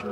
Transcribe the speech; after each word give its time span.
Hallo 0.00 0.06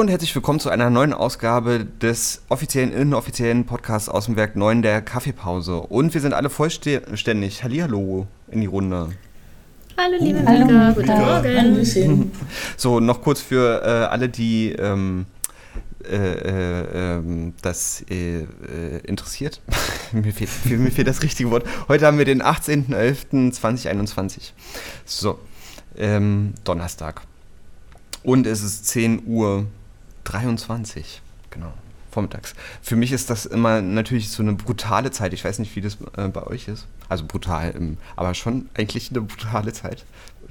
und 0.00 0.08
herzlich 0.08 0.34
willkommen 0.34 0.60
zu 0.60 0.68
einer 0.68 0.90
neuen 0.90 1.14
Ausgabe 1.14 1.86
des 2.02 2.42
offiziellen, 2.50 2.92
inoffiziellen 2.92 3.64
Podcasts 3.64 4.10
aus 4.10 4.26
dem 4.26 4.36
Werk 4.36 4.54
9 4.54 4.82
der 4.82 5.00
Kaffeepause. 5.00 5.80
Und 5.80 6.12
wir 6.12 6.20
sind 6.20 6.34
alle 6.34 6.50
vollständig. 6.50 7.64
Hallihallo 7.64 8.26
in 8.50 8.60
die 8.60 8.66
Runde. 8.66 9.08
Hallo 9.96 10.16
liebe 10.20 10.40
oh, 10.46 10.50
Mika, 10.50 10.92
guten 10.92 11.06
Morgen. 11.06 12.32
So, 12.76 13.00
noch 13.00 13.22
kurz 13.22 13.40
für 13.40 13.82
äh, 13.82 13.88
alle, 14.06 14.28
die 14.28 14.72
ähm, 14.72 15.24
äh, 16.06 16.16
äh, 16.16 17.16
ähm, 17.16 17.54
das 17.62 18.04
äh, 18.10 18.40
äh, 18.40 18.98
interessiert. 19.04 19.62
mir, 20.12 20.32
fehlt, 20.32 20.50
mir 20.66 20.90
fehlt 20.90 21.08
das 21.08 21.22
richtige 21.22 21.50
Wort. 21.50 21.64
Heute 21.88 22.06
haben 22.06 22.18
wir 22.18 22.24
den 22.24 22.42
18.11.2021. 22.42 24.52
So, 25.04 25.38
ähm, 25.96 26.54
Donnerstag. 26.64 27.22
Und 28.22 28.46
es 28.46 28.62
ist 28.62 28.86
10 28.86 29.26
Uhr 29.26 29.66
23, 30.24 31.20
genau, 31.50 31.72
vormittags. 32.10 32.54
Für 32.80 32.96
mich 32.96 33.12
ist 33.12 33.30
das 33.30 33.46
immer 33.46 33.82
natürlich 33.82 34.30
so 34.30 34.42
eine 34.42 34.52
brutale 34.52 35.10
Zeit. 35.10 35.32
Ich 35.32 35.44
weiß 35.44 35.58
nicht, 35.58 35.74
wie 35.74 35.80
das 35.80 35.98
äh, 36.16 36.28
bei 36.28 36.46
euch 36.46 36.68
ist. 36.68 36.86
Also 37.08 37.24
brutal, 37.26 37.74
ähm, 37.76 37.98
aber 38.16 38.34
schon 38.34 38.68
eigentlich 38.74 39.10
eine 39.10 39.22
brutale 39.22 39.72
Zeit. 39.72 40.04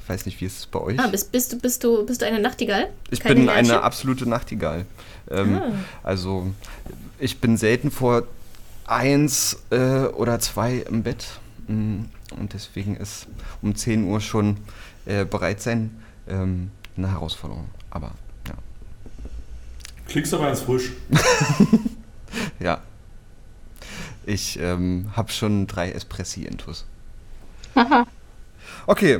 Ich 0.04 0.10
weiß 0.10 0.26
nicht, 0.26 0.42
wie 0.42 0.46
es 0.46 0.66
bei 0.66 0.80
euch. 0.80 1.00
Ah, 1.00 1.08
bist, 1.08 1.32
bist, 1.32 1.54
du, 1.54 1.60
bist, 1.60 1.84
du, 1.84 2.06
bist 2.06 2.22
du 2.22 2.26
eine 2.26 2.40
Nachtigall? 2.40 2.90
Ich 3.12 3.20
Keine 3.20 3.36
bin 3.36 3.46
Lärchen? 3.46 3.72
eine 3.72 3.84
absolute 3.84 4.28
Nachtigall. 4.28 4.86
Ähm, 5.30 5.56
ah. 5.56 5.72
Also 6.04 6.48
ich 7.20 7.40
bin 7.40 7.56
selten 7.58 7.92
vor 7.92 8.24
eins 8.86 9.64
äh, 9.70 10.06
oder 10.06 10.40
zwei 10.40 10.78
im 10.78 11.04
Bett. 11.04 11.26
Mm, 11.68 12.04
und 12.38 12.54
deswegen 12.54 12.98
ist 12.98 13.28
um 13.62 13.76
10 13.76 14.06
Uhr 14.06 14.20
schon 14.22 14.58
äh, 15.06 15.24
bereit 15.24 15.62
sein. 15.62 16.02
Ähm, 16.28 16.72
eine 16.98 17.12
Herausforderung. 17.12 17.68
Aber 17.90 18.12
ja. 18.48 18.56
Klickst 20.08 20.34
aber 20.34 20.50
ins 20.50 20.62
Frisch. 20.62 20.92
ja. 22.60 22.82
Ich 24.26 24.60
ähm, 24.60 25.12
habe 25.16 25.32
schon 25.32 25.68
drei 25.68 25.92
Espressi-Intus. 25.92 26.86
okay. 28.88 29.20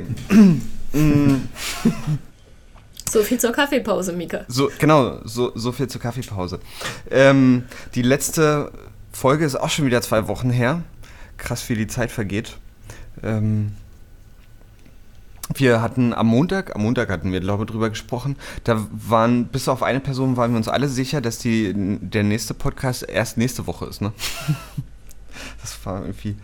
So 3.12 3.22
viel 3.22 3.38
zur 3.38 3.52
Kaffeepause, 3.52 4.12
Mika. 4.12 4.44
So, 4.48 4.70
genau, 4.78 5.20
so, 5.24 5.52
so 5.54 5.72
viel 5.72 5.86
zur 5.86 6.00
Kaffeepause. 6.00 6.60
Ähm, 7.10 7.64
die 7.94 8.02
letzte 8.02 8.72
Folge 9.12 9.44
ist 9.44 9.56
auch 9.56 9.68
schon 9.68 9.84
wieder 9.84 10.00
zwei 10.00 10.28
Wochen 10.28 10.50
her. 10.50 10.82
Krass, 11.36 11.68
wie 11.68 11.74
die 11.74 11.86
Zeit 11.86 12.10
vergeht. 12.10 12.56
Ähm, 13.22 13.72
wir 15.54 15.82
hatten 15.82 16.14
am 16.14 16.28
Montag, 16.28 16.74
am 16.74 16.82
Montag 16.82 17.10
hatten 17.10 17.32
wir, 17.32 17.40
glaube 17.40 17.64
ich, 17.64 17.70
drüber 17.70 17.90
gesprochen. 17.90 18.36
Da 18.64 18.86
waren, 18.90 19.46
bis 19.46 19.68
auf 19.68 19.82
eine 19.82 20.00
Person 20.00 20.36
waren 20.36 20.52
wir 20.52 20.56
uns 20.56 20.68
alle 20.68 20.88
sicher, 20.88 21.20
dass 21.20 21.38
die, 21.38 21.74
der 21.74 22.22
nächste 22.22 22.54
Podcast 22.54 23.06
erst 23.08 23.36
nächste 23.36 23.66
Woche 23.66 23.86
ist, 23.86 24.00
ne? 24.00 24.12
Das 25.60 25.78
war 25.84 26.02
irgendwie, 26.02 26.36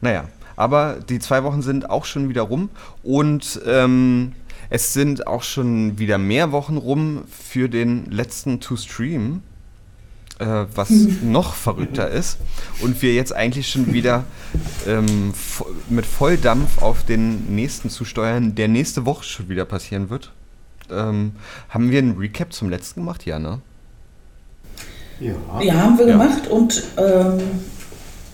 naja. 0.00 0.28
Aber 0.56 0.96
die 1.08 1.18
zwei 1.18 1.42
Wochen 1.44 1.62
sind 1.62 1.90
auch 1.90 2.04
schon 2.04 2.28
wieder 2.28 2.42
rum 2.42 2.70
und 3.02 3.60
ähm, 3.66 4.32
es 4.70 4.92
sind 4.92 5.26
auch 5.26 5.42
schon 5.42 5.98
wieder 5.98 6.18
mehr 6.18 6.52
Wochen 6.52 6.76
rum 6.76 7.24
für 7.28 7.68
den 7.68 8.10
letzten 8.10 8.60
To-Stream 8.60 9.42
äh, 10.38 10.66
was 10.74 10.90
noch 11.22 11.54
verrückter 11.54 12.08
ist 12.08 12.38
und 12.80 13.00
wir 13.02 13.14
jetzt 13.14 13.32
eigentlich 13.32 13.68
schon 13.68 13.92
wieder 13.92 14.24
ähm, 14.86 15.32
mit 15.88 16.06
Volldampf 16.06 16.82
auf 16.82 17.04
den 17.04 17.54
nächsten 17.54 17.90
zusteuern, 17.90 18.54
der 18.54 18.68
nächste 18.68 19.06
Woche 19.06 19.24
schon 19.24 19.48
wieder 19.48 19.64
passieren 19.64 20.10
wird. 20.10 20.32
Ähm, 20.90 21.32
haben 21.68 21.90
wir 21.90 21.98
einen 21.98 22.18
Recap 22.18 22.52
zum 22.52 22.68
letzten 22.68 23.00
gemacht? 23.00 23.24
Ja, 23.26 23.38
ne? 23.38 23.60
Ja, 25.20 25.34
ja 25.62 25.74
haben 25.74 25.98
wir 25.98 26.06
ja. 26.06 26.12
gemacht 26.12 26.48
und, 26.48 26.82
ähm, 26.96 27.38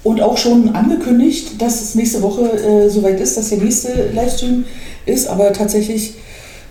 und 0.02 0.20
auch 0.20 0.38
schon 0.38 0.74
angekündigt, 0.74 1.60
dass 1.60 1.82
es 1.82 1.94
nächste 1.94 2.22
Woche 2.22 2.42
äh, 2.42 2.88
soweit 2.88 3.20
ist, 3.20 3.36
dass 3.36 3.50
der 3.50 3.58
nächste 3.58 4.10
Livestream 4.12 4.64
ist, 5.06 5.26
aber 5.28 5.52
tatsächlich 5.52 6.14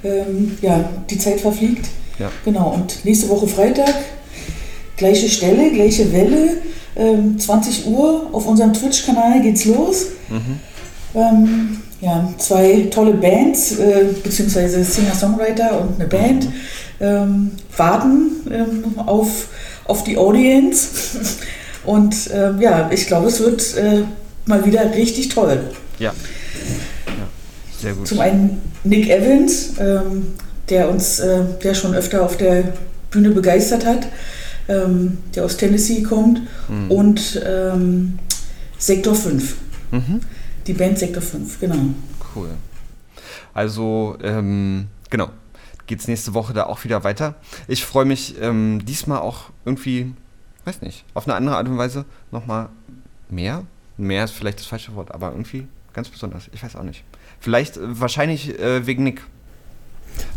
ähm, 0.03 0.57
ja, 0.61 0.89
die 1.09 1.17
Zeit 1.17 1.41
verfliegt. 1.41 1.87
Ja. 2.17 2.31
Genau, 2.43 2.73
und 2.73 3.05
nächste 3.05 3.29
Woche 3.29 3.47
Freitag 3.47 3.93
Gleiche 4.99 5.29
Stelle, 5.29 5.71
gleiche 5.71 6.11
Welle. 6.11 6.57
Ähm, 6.97 7.39
20 7.39 7.87
Uhr 7.87 8.27
auf 8.33 8.45
unserem 8.45 8.73
Twitch-Kanal 8.73 9.41
geht's 9.41 9.63
los. 9.63 10.07
Mhm. 10.27 10.59
Ähm, 11.15 11.77
ja, 12.01 12.33
zwei 12.37 12.87
tolle 12.91 13.13
Bands, 13.13 13.79
äh, 13.79 14.07
beziehungsweise 14.21 14.83
Singer-Songwriter 14.83 15.81
und 15.81 15.95
eine 15.95 16.09
Band, 16.09 16.45
mhm. 16.45 16.53
ähm, 16.99 17.51
warten 17.77 18.31
ähm, 18.51 18.83
auf, 18.97 19.47
auf 19.85 20.03
die 20.03 20.17
Audience. 20.17 20.89
Und 21.85 22.29
ähm, 22.33 22.61
ja, 22.61 22.89
ich 22.91 23.07
glaube, 23.07 23.27
es 23.27 23.39
wird 23.39 23.75
äh, 23.77 24.03
mal 24.45 24.65
wieder 24.65 24.93
richtig 24.93 25.29
toll. 25.29 25.61
Ja. 25.97 26.13
ja. 27.07 27.13
Sehr 27.79 27.93
gut. 27.93 28.07
Zum 28.07 28.19
einen 28.19 28.61
Nick 28.83 29.09
Evans, 29.09 29.73
ähm, 29.79 30.33
der 30.69 30.89
uns 30.89 31.19
äh, 31.19 31.43
der 31.63 31.73
schon 31.73 31.93
öfter 31.93 32.23
auf 32.23 32.37
der 32.37 32.73
Bühne 33.09 33.31
begeistert 33.31 33.85
hat 33.85 34.07
ähm, 34.69 35.17
der 35.35 35.45
aus 35.45 35.57
Tennessee 35.57 36.03
kommt, 36.03 36.41
mhm. 36.69 36.91
und 36.91 37.41
ähm, 37.45 38.19
Sektor 38.77 39.15
5. 39.15 39.57
Mhm. 39.91 40.21
Die 40.67 40.73
Band 40.73 40.99
Sektor 40.99 41.21
5, 41.21 41.59
genau. 41.59 41.75
Cool. 42.35 42.49
Also, 43.53 44.15
ähm, 44.23 44.87
genau. 45.09 45.29
Geht 45.87 46.01
es 46.01 46.07
nächste 46.07 46.35
Woche 46.35 46.53
da 46.53 46.67
auch 46.67 46.83
wieder 46.83 47.03
weiter. 47.03 47.33
Ich 47.67 47.83
freue 47.83 48.05
mich 48.05 48.35
ähm, 48.39 48.85
diesmal 48.85 49.19
auch 49.19 49.45
irgendwie, 49.65 50.13
weiß 50.65 50.81
nicht, 50.81 51.05
auf 51.13 51.27
eine 51.27 51.35
andere 51.35 51.57
Art 51.57 51.67
und 51.67 51.77
Weise 51.77 52.05
nochmal 52.31 52.69
mehr. 53.29 53.63
Mehr 53.97 54.23
ist 54.23 54.31
vielleicht 54.31 54.59
das 54.59 54.65
falsche 54.65 54.95
Wort, 54.95 55.13
aber 55.13 55.31
irgendwie 55.31 55.67
ganz 55.93 56.09
besonders. 56.09 56.49
Ich 56.53 56.63
weiß 56.63 56.75
auch 56.75 56.83
nicht. 56.83 57.03
Vielleicht, 57.39 57.77
äh, 57.77 57.81
wahrscheinlich 57.99 58.59
äh, 58.59 58.85
wegen 58.85 59.03
Nick. 59.03 59.21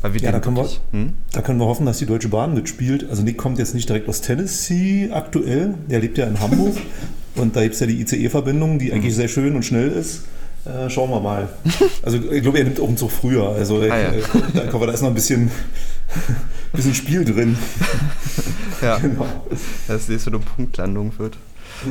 ja, 0.02 0.32
da 0.32 0.40
können, 0.40 0.56
wir, 0.56 0.68
hm? 0.92 1.14
da 1.32 1.42
können 1.42 1.58
wir 1.58 1.66
hoffen, 1.66 1.86
dass 1.86 1.98
die 1.98 2.06
Deutsche 2.06 2.28
Bahn 2.28 2.54
mitspielt. 2.54 3.08
Also 3.08 3.22
Nick 3.22 3.38
kommt 3.38 3.58
jetzt 3.58 3.74
nicht 3.74 3.88
direkt 3.88 4.08
aus 4.08 4.20
Tennessee 4.20 5.10
aktuell, 5.12 5.74
der 5.88 6.00
lebt 6.00 6.18
ja 6.18 6.26
in 6.26 6.40
Hamburg 6.40 6.76
und 7.34 7.56
da 7.56 7.62
gibt 7.62 7.74
es 7.74 7.80
ja 7.80 7.86
die 7.86 8.00
ICE-Verbindung, 8.00 8.78
die 8.78 8.92
eigentlich 8.92 9.12
hm. 9.12 9.20
sehr 9.20 9.28
schön 9.28 9.56
und 9.56 9.64
schnell 9.64 9.88
ist. 9.88 10.22
Äh, 10.64 10.88
schauen 10.90 11.10
wir 11.10 11.20
mal. 11.20 11.48
Also 12.02 12.18
ich 12.18 12.42
glaube, 12.42 12.58
er 12.58 12.64
nimmt 12.64 12.80
auch 12.80 12.88
einen 12.88 12.96
Zug 12.96 13.10
früher. 13.10 13.48
Also 13.50 13.80
ah, 13.80 13.86
ja. 13.86 14.12
äh, 14.12 14.22
da, 14.54 14.64
da 14.64 14.92
ist 14.92 15.02
noch 15.02 15.08
ein 15.08 15.14
bisschen, 15.14 15.50
bisschen 16.72 16.94
Spiel 16.94 17.24
drin. 17.24 17.56
Ja, 18.82 18.98
genau. 19.02 19.26
dass 19.88 20.08
es 20.08 20.24
so 20.24 20.30
eine 20.30 20.38
Punktlandung 20.40 21.12
wird. 21.18 21.36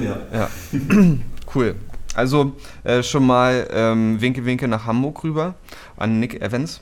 Ja. 0.01 0.17
ja. 0.33 0.49
cool. 1.55 1.75
Also 2.13 2.53
äh, 2.83 3.03
schon 3.03 3.25
mal 3.25 3.67
ähm, 3.71 4.19
Winke 4.19 4.45
Winke 4.45 4.67
nach 4.67 4.85
Hamburg 4.85 5.23
rüber 5.23 5.55
an 5.97 6.19
Nick 6.19 6.41
Evans. 6.41 6.81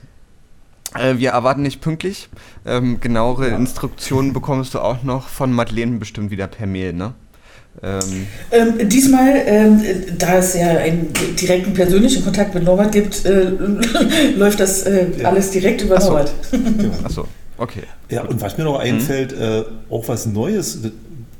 Äh, 0.97 1.17
wir 1.17 1.31
erwarten 1.31 1.61
nicht 1.61 1.81
pünktlich. 1.81 2.29
Ähm, 2.65 2.99
genauere 2.99 3.49
ja. 3.49 3.55
Instruktionen 3.55 4.33
bekommst 4.33 4.73
du 4.73 4.79
auch 4.79 5.03
noch 5.03 5.27
von 5.27 5.53
Madeleine 5.53 5.97
bestimmt 5.97 6.31
wieder 6.31 6.47
per 6.47 6.65
Mail, 6.65 6.93
ne? 6.93 7.13
Ähm. 7.83 8.27
Ähm, 8.51 8.89
diesmal, 8.89 9.35
ähm, 9.45 9.81
da 10.17 10.37
es 10.39 10.55
ja 10.55 10.67
einen 10.67 11.13
direkten 11.39 11.73
persönlichen 11.73 12.23
Kontakt 12.23 12.53
mit 12.55 12.63
Norbert 12.63 12.91
gibt, 12.91 13.25
äh, 13.25 13.51
läuft 14.35 14.59
das 14.59 14.83
äh, 14.83 15.07
ja. 15.17 15.29
alles 15.29 15.51
direkt 15.51 15.81
über 15.81 15.97
Ach 15.97 16.01
so. 16.01 16.07
Norbert. 16.09 16.33
Achso, 17.03 17.27
okay. 17.59 17.83
Ja, 18.09 18.23
und 18.23 18.41
was 18.41 18.57
mir 18.57 18.63
noch 18.63 18.79
einfällt, 18.79 19.35
mhm. 19.35 19.41
äh, 19.41 19.63
auch 19.89 20.07
was 20.07 20.25
Neues 20.25 20.79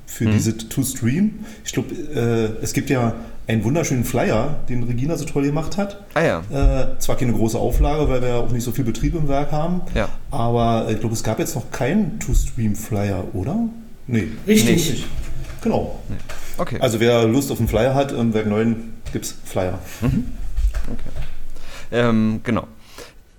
für 0.05 0.25
mhm. 0.25 0.31
diese 0.33 0.57
To-Stream. 0.57 1.45
Ich 1.63 1.71
glaube, 1.71 1.93
äh, 1.95 2.63
es 2.63 2.73
gibt 2.73 2.89
ja 2.89 3.13
einen 3.47 3.63
wunderschönen 3.63 4.03
Flyer, 4.03 4.59
den 4.69 4.83
Regina 4.83 5.17
so 5.17 5.25
toll 5.25 5.43
gemacht 5.43 5.77
hat. 5.77 6.03
Ah 6.13 6.21
ja. 6.21 6.43
Äh, 6.51 6.99
zwar 6.99 7.17
keine 7.17 7.33
große 7.33 7.57
Auflage, 7.57 8.07
weil 8.07 8.21
wir 8.21 8.29
ja 8.29 8.37
auch 8.37 8.51
nicht 8.51 8.63
so 8.63 8.71
viel 8.71 8.85
Betrieb 8.85 9.15
im 9.15 9.27
Werk 9.27 9.51
haben. 9.51 9.81
Ja. 9.95 10.07
Aber 10.29 10.87
ich 10.89 10.99
glaube, 10.99 11.13
es 11.15 11.23
gab 11.23 11.39
jetzt 11.39 11.55
noch 11.55 11.71
keinen 11.71 12.19
To-Stream-Flyer, 12.19 13.23
oder? 13.33 13.57
Nee. 14.05 14.27
Richtig. 14.47 14.99
Nee. 14.99 15.03
Genau. 15.61 15.99
Nee. 16.09 16.15
Okay. 16.57 16.77
Also 16.79 16.99
wer 16.99 17.25
Lust 17.25 17.51
auf 17.51 17.59
einen 17.59 17.67
Flyer 17.67 17.95
hat, 17.95 18.11
im 18.11 18.33
Werk 18.33 18.47
9 18.47 18.93
gibt 19.11 19.25
es 19.25 19.35
Flyer. 19.45 19.79
Mhm. 20.01 20.25
Okay. 20.87 21.09
Ähm, 21.91 22.41
genau. 22.43 22.67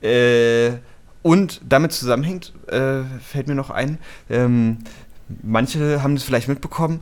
Äh, 0.03 0.71
und 1.23 1.61
damit 1.69 1.93
zusammenhängt, 1.93 2.53
äh, 2.69 3.03
fällt 3.21 3.49
mir 3.49 3.55
noch 3.55 3.71
ein, 3.71 3.99
ähm, 4.29 4.79
manche 5.43 6.03
haben 6.03 6.15
das 6.15 6.25
vielleicht 6.25 6.49
mitbekommen, 6.49 7.01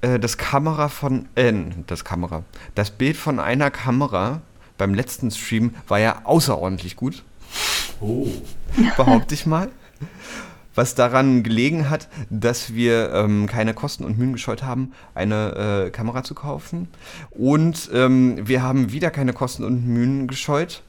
äh, 0.00 0.18
das 0.18 0.36
Kamera 0.36 0.88
von, 0.88 1.28
äh, 1.34 1.52
das 1.86 2.04
Kamera, 2.04 2.44
das 2.74 2.90
Bild 2.90 3.16
von 3.16 3.38
einer 3.38 3.70
Kamera 3.70 4.42
beim 4.78 4.94
letzten 4.94 5.30
Stream 5.30 5.74
war 5.88 6.00
ja 6.00 6.22
außerordentlich 6.24 6.96
gut. 6.96 7.22
Oh. 8.00 8.26
Behaupte 8.96 9.34
ich 9.34 9.46
mal. 9.46 9.68
was 10.74 10.94
daran 10.94 11.42
gelegen 11.42 11.90
hat, 11.90 12.08
dass 12.30 12.74
wir 12.74 13.12
ähm, 13.12 13.46
keine 13.46 13.74
Kosten 13.74 14.04
und 14.04 14.18
Mühen 14.18 14.32
gescheut 14.32 14.62
haben, 14.62 14.92
eine 15.14 15.84
äh, 15.86 15.90
Kamera 15.90 16.24
zu 16.24 16.34
kaufen. 16.34 16.88
Und 17.30 17.90
ähm, 17.92 18.48
wir 18.48 18.62
haben 18.62 18.90
wieder 18.90 19.10
keine 19.10 19.34
Kosten 19.34 19.64
und 19.64 19.86
Mühen 19.86 20.28
gescheut 20.28 20.82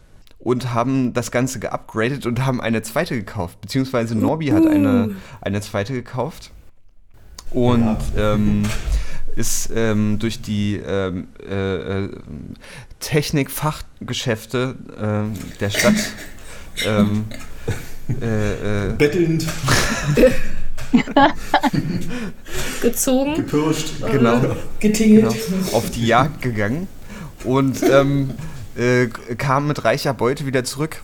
und 0.43 0.73
haben 0.73 1.13
das 1.13 1.31
Ganze 1.31 1.59
geupgradet 1.59 2.25
und 2.25 2.45
haben 2.45 2.59
eine 2.59 2.81
zweite 2.81 3.15
gekauft. 3.15 3.61
Beziehungsweise 3.61 4.13
Norbi 4.13 4.47
hat 4.47 4.67
eine, 4.67 5.07
uh. 5.07 5.13
eine 5.39 5.61
zweite 5.61 5.93
gekauft. 5.93 6.51
Und 7.51 7.97
ja. 8.15 8.33
ähm, 8.33 8.63
ist 9.37 9.71
ähm, 9.73 10.19
durch 10.19 10.41
die 10.41 10.75
ähm, 10.75 11.29
äh, 11.49 12.03
äh, 12.03 12.09
Technikfachgeschäfte 12.99 14.75
äh, 14.97 15.59
der 15.59 15.69
Stadt 15.69 15.95
ähm, 16.85 17.25
äh, 18.21 18.89
äh, 18.89 18.93
bettelnd 18.97 19.47
gezogen, 22.81 23.35
gepirscht, 23.35 23.93
genau, 24.11 24.55
getingelt, 24.79 25.33
genau, 25.33 25.77
auf 25.77 25.89
die 25.89 26.05
Jagd 26.05 26.41
gegangen 26.41 26.87
und 27.45 27.81
ähm, 27.83 28.31
äh, 28.77 29.07
kam 29.37 29.67
mit 29.67 29.83
reicher 29.85 30.13
Beute 30.13 30.45
wieder 30.45 30.63
zurück. 30.63 31.01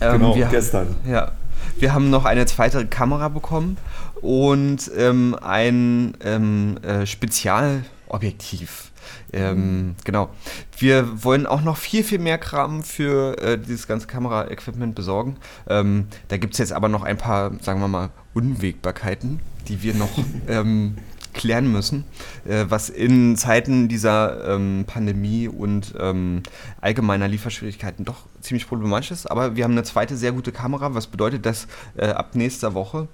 Ähm, 0.00 0.20
genau, 0.20 0.48
gestern. 0.50 0.96
Ja, 1.06 1.32
wir 1.78 1.94
haben 1.94 2.10
noch 2.10 2.24
eine 2.24 2.46
zweite 2.46 2.86
Kamera 2.86 3.28
bekommen 3.28 3.76
und 4.20 4.90
ähm, 4.96 5.36
ein 5.40 6.16
ähm, 6.24 6.78
äh, 6.82 7.06
Spezialobjektiv. 7.06 8.90
Ähm, 9.32 9.96
genau. 10.04 10.30
Wir 10.78 11.24
wollen 11.24 11.46
auch 11.46 11.62
noch 11.62 11.76
viel, 11.76 12.04
viel 12.04 12.18
mehr 12.18 12.38
Kram 12.38 12.82
für 12.82 13.38
äh, 13.38 13.58
dieses 13.58 13.88
ganze 13.88 14.06
Kamera-Equipment 14.06 14.94
besorgen. 14.94 15.36
Ähm, 15.68 16.06
da 16.28 16.36
gibt 16.36 16.54
es 16.54 16.58
jetzt 16.58 16.72
aber 16.72 16.88
noch 16.88 17.02
ein 17.02 17.16
paar, 17.16 17.52
sagen 17.60 17.80
wir 17.80 17.88
mal, 17.88 18.10
Unwägbarkeiten, 18.34 19.40
die 19.68 19.82
wir 19.82 19.94
noch 19.94 20.10
ähm, 20.48 20.96
klären 21.32 21.70
müssen, 21.70 22.04
äh, 22.46 22.66
was 22.68 22.88
in 22.88 23.36
Zeiten 23.36 23.88
dieser 23.88 24.54
ähm, 24.54 24.84
Pandemie 24.86 25.48
und 25.48 25.94
ähm, 25.98 26.42
allgemeiner 26.80 27.28
Lieferschwierigkeiten 27.28 28.04
doch 28.04 28.26
ziemlich 28.40 28.68
problematisch 28.68 29.10
ist. 29.10 29.30
Aber 29.30 29.56
wir 29.56 29.64
haben 29.64 29.72
eine 29.72 29.84
zweite 29.84 30.16
sehr 30.16 30.32
gute 30.32 30.52
Kamera, 30.52 30.94
was 30.94 31.06
bedeutet, 31.06 31.46
dass 31.46 31.66
äh, 31.96 32.06
ab 32.06 32.34
nächster 32.34 32.74
Woche 32.74 33.08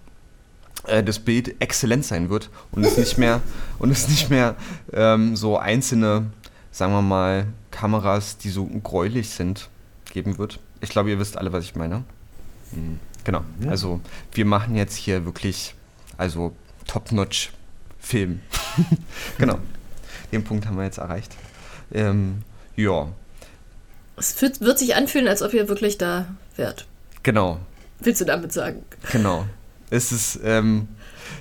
äh, 0.86 1.02
das 1.02 1.18
Bild 1.18 1.60
exzellent 1.60 2.04
sein 2.04 2.30
wird 2.30 2.50
und 2.72 2.84
es 2.84 2.96
nicht 2.96 3.18
mehr 3.18 3.40
und 3.78 3.90
es 3.90 4.08
nicht 4.08 4.30
mehr 4.30 4.56
ähm, 4.92 5.36
so 5.36 5.58
einzelne, 5.58 6.26
sagen 6.70 6.92
wir 6.92 7.02
mal, 7.02 7.46
Kameras, 7.70 8.38
die 8.38 8.50
so 8.50 8.66
gräulich 8.66 9.30
sind, 9.30 9.68
geben 10.12 10.38
wird. 10.38 10.58
Ich 10.80 10.90
glaube, 10.90 11.10
ihr 11.10 11.18
wisst 11.18 11.36
alle, 11.36 11.52
was 11.52 11.64
ich 11.64 11.76
meine. 11.76 12.04
Mhm. 12.72 12.98
Genau. 13.24 13.42
Also 13.68 14.00
wir 14.32 14.46
machen 14.46 14.74
jetzt 14.74 14.96
hier 14.96 15.26
wirklich, 15.26 15.74
also 16.16 16.54
top-notch 16.86 17.52
Film. 18.08 18.40
genau. 19.38 19.58
Den 20.32 20.42
Punkt 20.42 20.66
haben 20.66 20.78
wir 20.78 20.84
jetzt 20.84 20.96
erreicht. 20.96 21.36
Ähm, 21.92 22.42
ja. 22.74 23.08
Es 24.16 24.40
wird, 24.40 24.62
wird 24.62 24.78
sich 24.78 24.96
anfühlen, 24.96 25.28
als 25.28 25.42
ob 25.42 25.52
ihr 25.52 25.68
wirklich 25.68 25.98
da 25.98 26.26
wärt. 26.56 26.86
Genau. 27.22 27.58
Willst 28.00 28.22
du 28.22 28.24
damit 28.24 28.50
sagen? 28.54 28.82
Genau. 29.12 29.44
Es 29.90 30.10
ist, 30.10 30.40
ähm, 30.42 30.88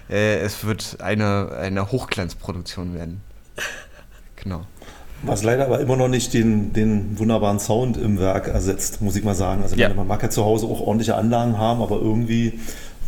äh, 0.09 0.39
es 0.39 0.65
wird 0.65 0.97
eine, 0.99 1.51
eine 1.57 1.89
Hochglanzproduktion 1.89 2.93
werden. 2.93 3.21
Genau. 4.35 4.65
Was 5.23 5.43
leider 5.43 5.65
aber 5.65 5.79
immer 5.79 5.95
noch 5.95 6.09
nicht 6.09 6.33
den, 6.33 6.73
den 6.73 7.17
wunderbaren 7.17 7.59
Sound 7.59 7.95
im 7.95 8.19
Werk 8.19 8.49
ersetzt, 8.49 9.01
muss 9.01 9.15
ich 9.15 9.23
mal 9.23 9.35
sagen. 9.35 9.63
Also 9.63 9.77
ja. 9.77 9.93
man 9.93 10.05
mag 10.05 10.21
ja 10.21 10.29
zu 10.29 10.43
Hause 10.43 10.65
auch 10.67 10.81
ordentliche 10.81 11.15
Anlagen 11.15 11.57
haben, 11.57 11.81
aber 11.81 11.95
irgendwie 11.95 12.59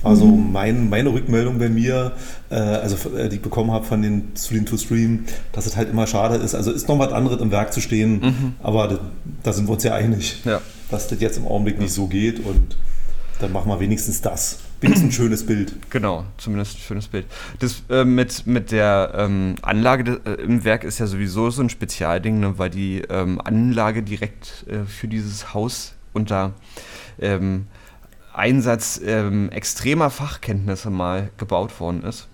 also 0.04 0.26
mhm. 0.26 0.52
mein, 0.52 0.90
meine 0.90 1.12
Rückmeldung 1.12 1.60
bei 1.60 1.70
mir, 1.70 2.14
äh, 2.50 2.56
also 2.56 3.10
äh, 3.18 3.30
die 3.30 3.38
ich 3.38 3.42
bekommen 3.42 3.72
habe 3.72 3.86
von 3.86 4.02
den 4.02 4.32
Stream 4.38 4.66
to 4.66 4.78
Stream, 4.78 5.26
dass 5.52 5.66
es 5.66 5.76
halt 5.76 5.90
immer 5.90 6.08
schade 6.08 6.36
ist. 6.36 6.56
Also 6.56 6.72
ist 6.72 6.88
noch 6.88 7.00
was 7.00 7.12
anderes 7.12 7.42
im 7.42 7.52
Werk 7.52 7.74
zu 7.74 7.82
stehen, 7.82 8.20
mhm. 8.20 8.54
aber 8.62 9.00
da 9.44 9.54
sind 9.54 9.68
wir 9.68 9.74
uns 9.74 9.84
ja 9.84 9.96
einig, 9.96 10.42
ja. 10.46 10.62
dass 10.90 11.08
das 11.08 11.20
jetzt 11.20 11.38
im 11.38 11.48
Augenblick 11.48 11.76
ja. 11.76 11.84
nicht 11.84 11.94
so 11.94 12.08
geht 12.08 12.40
und 12.46 12.78
dann 13.40 13.52
machen 13.54 13.70
wir 13.70 13.80
wenigstens 13.80 14.22
das. 14.22 14.60
Wenigstens 14.82 15.10
ein 15.10 15.12
schönes 15.12 15.46
Bild. 15.46 15.76
Genau, 15.90 16.24
zumindest 16.38 16.78
ein 16.78 16.82
schönes 16.82 17.08
Bild. 17.08 17.26
Das 17.60 17.84
äh, 17.90 18.06
mit, 18.06 18.48
mit 18.48 18.72
der 18.72 19.12
ähm, 19.16 19.56
Anlage 19.62 20.04
de, 20.06 20.20
äh, 20.26 20.42
im 20.42 20.64
Werk 20.64 20.86
ist 20.86 21.00
ja 21.00 21.08
sowieso 21.08 21.50
so 21.50 21.62
ein 21.62 21.70
Spezialding, 21.70 22.40
ne, 22.40 22.58
weil 22.58 22.70
die 22.70 23.02
ähm, 23.10 23.42
Anlage 23.44 24.04
direkt 24.04 24.66
äh, 24.70 24.86
für 24.86 25.10
dieses 25.10 25.54
Haus 25.54 25.96
unter 26.14 26.54
ähm, 27.20 27.66
Einsatz 28.40 29.00
ähm, 29.04 29.50
extremer 29.52 30.10
Fachkenntnisse 30.10 30.90
mal 30.90 31.30
gebaut 31.38 31.80
worden 31.80 32.04
ist. 32.04 32.28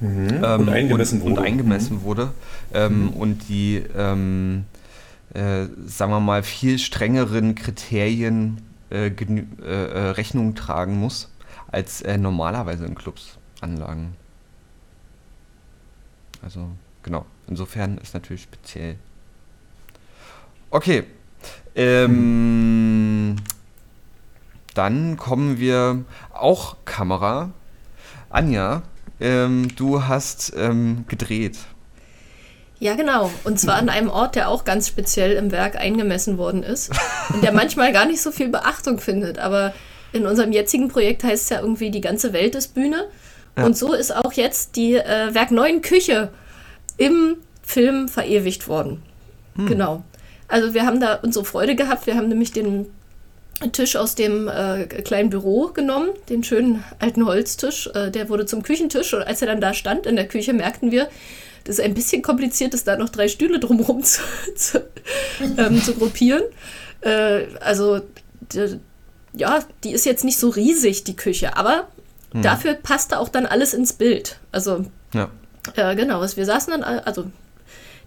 Mhm. 0.00 0.40
Ähm, 0.44 0.60
und 0.60 0.68
eingemessen 0.68 1.20
und, 1.20 1.30
wurde. 1.30 1.40
Und 1.40 1.46
eingemessen 1.46 1.96
mhm. 1.96 2.02
wurde. 2.02 2.30
Ähm, 2.72 3.02
mhm. 3.02 3.08
Und 3.10 3.48
die, 3.48 3.82
ähm, 3.96 4.64
äh, 5.34 5.66
sagen 5.86 6.12
wir 6.12 6.20
mal, 6.20 6.42
viel 6.42 6.78
strengeren 6.78 7.54
Kriterien 7.54 8.62
äh, 8.90 9.08
äh, 9.08 9.44
äh, 9.62 10.10
Rechnung 10.10 10.54
tragen 10.54 10.98
muss, 10.98 11.28
als 11.70 12.02
äh, 12.02 12.16
normalerweise 12.16 12.86
in 12.86 12.94
Clubs 12.94 13.38
Anlagen. 13.60 14.14
Also, 16.42 16.70
genau. 17.02 17.26
Insofern 17.48 17.98
ist 17.98 18.14
natürlich 18.14 18.42
speziell. 18.42 18.96
Okay. 20.70 21.04
Ähm, 21.74 23.36
dann 24.78 25.16
kommen 25.16 25.58
wir 25.58 26.04
auch 26.32 26.76
Kamera. 26.84 27.50
Anja, 28.30 28.82
ähm, 29.20 29.68
du 29.74 30.06
hast 30.06 30.52
ähm, 30.56 31.04
gedreht. 31.08 31.58
Ja, 32.78 32.94
genau. 32.94 33.32
Und 33.42 33.58
zwar 33.58 33.74
an 33.74 33.88
einem 33.88 34.08
Ort, 34.08 34.36
der 34.36 34.48
auch 34.48 34.64
ganz 34.64 34.86
speziell 34.86 35.32
im 35.32 35.50
Werk 35.50 35.74
eingemessen 35.74 36.38
worden 36.38 36.62
ist 36.62 36.92
und 37.34 37.42
der 37.42 37.50
manchmal 37.52 37.92
gar 37.92 38.06
nicht 38.06 38.22
so 38.22 38.30
viel 38.30 38.48
Beachtung 38.50 39.00
findet. 39.00 39.40
Aber 39.40 39.74
in 40.12 40.26
unserem 40.26 40.52
jetzigen 40.52 40.86
Projekt 40.86 41.24
heißt 41.24 41.42
es 41.42 41.48
ja 41.48 41.60
irgendwie, 41.60 41.90
die 41.90 42.00
ganze 42.00 42.32
Welt 42.32 42.54
ist 42.54 42.74
Bühne. 42.74 43.08
Ja. 43.56 43.64
Und 43.64 43.76
so 43.76 43.94
ist 43.94 44.14
auch 44.14 44.32
jetzt 44.32 44.76
die 44.76 44.94
äh, 44.94 45.34
Werk 45.34 45.50
9 45.50 45.82
Küche 45.82 46.30
im 46.98 47.38
Film 47.62 48.08
verewigt 48.08 48.68
worden. 48.68 49.02
Hm. 49.56 49.66
Genau. 49.66 50.04
Also 50.46 50.72
wir 50.72 50.86
haben 50.86 51.00
da 51.00 51.16
unsere 51.16 51.44
Freude 51.44 51.74
gehabt. 51.74 52.06
Wir 52.06 52.14
haben 52.14 52.28
nämlich 52.28 52.52
den 52.52 52.86
Tisch 53.72 53.96
aus 53.96 54.14
dem 54.14 54.48
äh, 54.48 54.86
kleinen 54.86 55.30
Büro 55.30 55.68
genommen, 55.68 56.10
den 56.28 56.44
schönen 56.44 56.84
alten 57.00 57.26
Holztisch. 57.26 57.88
Äh, 57.92 58.10
der 58.10 58.28
wurde 58.28 58.46
zum 58.46 58.62
Küchentisch 58.62 59.14
und 59.14 59.22
als 59.22 59.42
er 59.42 59.48
dann 59.48 59.60
da 59.60 59.74
stand 59.74 60.06
in 60.06 60.16
der 60.16 60.28
Küche, 60.28 60.52
merkten 60.52 60.92
wir, 60.92 61.08
das 61.64 61.78
ist 61.78 61.84
ein 61.84 61.94
bisschen 61.94 62.22
kompliziert 62.22 62.72
ist, 62.72 62.86
da 62.86 62.96
noch 62.96 63.08
drei 63.08 63.28
Stühle 63.28 63.58
drumherum 63.58 64.02
zu, 64.04 64.22
zu, 64.54 64.84
ähm, 65.56 65.82
zu 65.82 65.94
gruppieren. 65.94 66.42
Äh, 67.00 67.46
also, 67.60 68.00
die, 68.52 68.78
ja, 69.32 69.64
die 69.84 69.90
ist 69.90 70.06
jetzt 70.06 70.24
nicht 70.24 70.38
so 70.38 70.50
riesig, 70.50 71.04
die 71.04 71.16
Küche, 71.16 71.56
aber 71.56 71.88
hm. 72.32 72.42
dafür 72.42 72.74
passte 72.74 73.18
auch 73.18 73.28
dann 73.28 73.44
alles 73.44 73.74
ins 73.74 73.92
Bild. 73.92 74.38
Also, 74.52 74.84
ja. 75.12 75.30
äh, 75.74 75.96
genau, 75.96 76.20
wir 76.22 76.46
saßen 76.46 76.72
dann, 76.72 76.82
also 76.82 77.26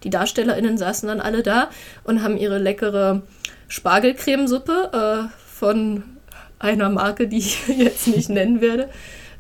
die 0.04 0.10
DarstellerInnen 0.10 0.78
saßen 0.78 1.08
dann 1.08 1.22
alle 1.22 1.44
da 1.44 1.70
und 2.04 2.24
haben 2.24 2.38
ihre 2.38 2.58
leckere 2.58 3.22
Spargelcremesuppe 3.68 5.30
äh, 5.30 5.41
von 5.62 6.02
einer 6.58 6.90
Marke, 6.90 7.28
die 7.28 7.38
ich 7.38 7.68
jetzt 7.78 8.08
nicht 8.08 8.30
nennen 8.30 8.62
werde, 8.62 8.90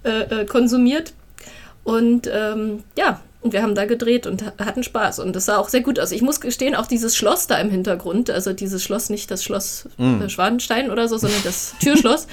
äh, 0.03 0.41
äh, 0.41 0.45
konsumiert. 0.45 1.13
Und 1.83 2.29
ähm, 2.31 2.83
ja, 2.95 3.21
und 3.41 3.53
wir 3.53 3.63
haben 3.63 3.73
da 3.73 3.85
gedreht 3.85 4.27
und 4.27 4.43
hatten 4.59 4.83
Spaß. 4.83 5.17
Und 5.17 5.35
das 5.35 5.45
sah 5.45 5.57
auch 5.57 5.67
sehr 5.67 5.81
gut 5.81 5.99
aus. 5.99 6.11
Ich 6.11 6.21
muss 6.21 6.39
gestehen, 6.39 6.75
auch 6.75 6.85
dieses 6.85 7.15
Schloss 7.15 7.47
da 7.47 7.57
im 7.57 7.71
Hintergrund, 7.71 8.29
also 8.29 8.53
dieses 8.53 8.83
Schloss, 8.83 9.09
nicht 9.09 9.31
das 9.31 9.43
Schloss 9.43 9.89
mm. 9.97 10.27
Schwanenstein 10.27 10.91
oder 10.91 11.07
so, 11.07 11.17
sondern 11.17 11.41
das 11.43 11.73
Türschloss. 11.81 12.27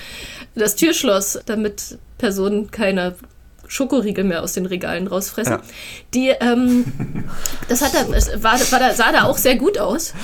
das 0.55 0.77
Türschloss, 0.77 1.41
damit 1.47 1.97
Personen 2.19 2.71
keine 2.71 3.15
Schokoriegel 3.69 4.25
mehr 4.25 4.43
aus 4.43 4.53
den 4.53 4.67
Regalen 4.67 5.07
rausfressen. 5.07 5.55
Ja. 5.55 5.63
Die, 6.13 6.29
ähm, 6.29 7.25
das 7.71 7.81
hat 7.81 7.95
da, 7.95 8.07
war, 8.43 8.61
war 8.71 8.79
da, 8.79 8.93
sah 8.93 9.13
da 9.13 9.25
auch 9.25 9.39
sehr 9.39 9.57
gut 9.57 9.79
aus. 9.79 10.13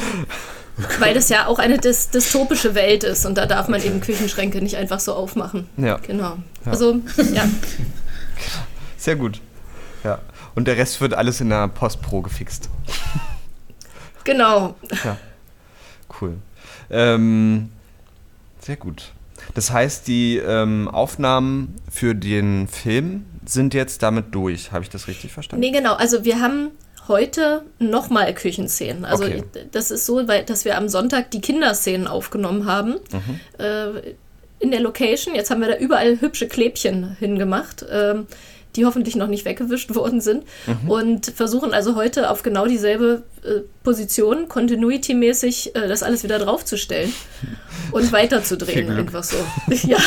Weil 0.99 1.14
das 1.14 1.28
ja 1.28 1.47
auch 1.47 1.59
eine 1.59 1.78
dys 1.78 2.11
dystopische 2.11 2.75
Welt 2.75 3.04
ist 3.04 3.26
und 3.26 3.37
da 3.37 3.47
darf 3.47 3.69
man 3.69 3.83
eben 3.83 4.00
Küchenschränke 4.00 4.61
nicht 4.61 4.76
einfach 4.76 5.00
so 5.00 5.14
aufmachen. 5.14 5.69
Ja. 5.76 5.99
Genau. 5.99 6.38
Ja. 6.64 6.73
Also, 6.73 7.00
ja. 7.33 7.45
Sehr 8.97 9.16
gut. 9.16 9.40
Ja. 10.02 10.19
Und 10.54 10.66
der 10.66 10.76
Rest 10.76 11.00
wird 11.00 11.14
alles 11.14 11.40
in 11.40 11.49
der 11.50 11.69
Postpro 11.69 12.23
gefixt. 12.23 12.69
Genau. 14.25 14.75
Ja. 15.04 15.19
Cool. 16.19 16.38
Ähm, 16.88 17.71
sehr 18.59 18.76
gut. 18.76 19.12
Das 19.52 19.71
heißt, 19.71 20.09
die 20.09 20.38
ähm, 20.38 20.88
Aufnahmen 20.88 21.76
für 21.90 22.14
den 22.14 22.66
Film 22.66 23.26
sind 23.45 23.75
jetzt 23.75 24.02
damit 24.02 24.35
durch. 24.35 24.73
Habe 24.73 24.83
ich 24.83 24.88
das 24.88 25.07
richtig 25.07 25.33
verstanden? 25.33 25.61
Nee, 25.61 25.71
genau. 25.71 25.95
Also 25.95 26.25
wir 26.25 26.40
haben 26.40 26.71
heute 27.08 27.62
nochmal 27.78 28.34
Küchenszenen. 28.34 29.04
Also 29.04 29.25
okay. 29.25 29.44
das 29.73 29.90
ist 29.90 30.06
so, 30.06 30.26
weil, 30.26 30.44
dass 30.44 30.64
wir 30.64 30.76
am 30.76 30.88
Sonntag 30.88 31.30
die 31.30 31.40
Kinderszenen 31.40 32.06
aufgenommen 32.06 32.66
haben. 32.66 32.94
Mhm. 33.12 33.40
Äh, 33.58 34.14
in 34.61 34.70
der 34.70 34.80
Location. 34.80 35.34
Jetzt 35.34 35.50
haben 35.50 35.61
wir 35.61 35.68
da 35.68 35.76
überall 35.76 36.20
hübsche 36.20 36.49
Klebchen 36.49 37.16
hingemacht. 37.18 37.84
Ähm, 37.90 38.26
die 38.76 38.84
hoffentlich 38.84 39.14
noch 39.16 39.28
nicht 39.28 39.44
weggewischt 39.44 39.94
worden 39.94 40.20
sind. 40.20 40.44
Mhm. 40.66 40.90
Und 40.90 41.26
versuchen 41.26 41.73
also 41.73 41.94
heute 41.94 42.30
auf 42.30 42.42
genau 42.42 42.66
dieselbe 42.66 43.23
äh, 43.44 43.61
Position, 43.82 44.49
continuity-mäßig, 44.49 45.76
äh, 45.76 45.88
das 45.88 46.02
alles 46.02 46.25
wieder 46.25 46.38
draufzustellen 46.38 47.12
und 47.92 48.12
weiterzudrehen. 48.12 48.90
Einfach 48.90 49.25
so. 49.25 49.37
ja, 49.87 49.99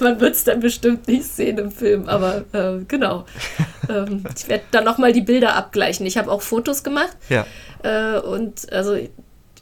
man 0.00 0.20
wird 0.20 0.34
es 0.34 0.44
dann 0.44 0.60
bestimmt 0.60 1.08
nicht 1.08 1.24
sehen 1.24 1.58
im 1.58 1.70
Film, 1.70 2.08
aber 2.08 2.44
äh, 2.52 2.84
genau. 2.86 3.24
Ähm, 3.88 4.24
ich 4.36 4.48
werde 4.48 4.64
dann 4.70 4.84
nochmal 4.84 5.12
die 5.12 5.20
Bilder 5.20 5.54
abgleichen. 5.54 6.06
Ich 6.06 6.16
habe 6.16 6.30
auch 6.30 6.42
Fotos 6.42 6.82
gemacht. 6.82 7.16
Ja. 7.28 7.46
Äh, 7.82 8.18
und 8.18 8.72
also 8.72 8.96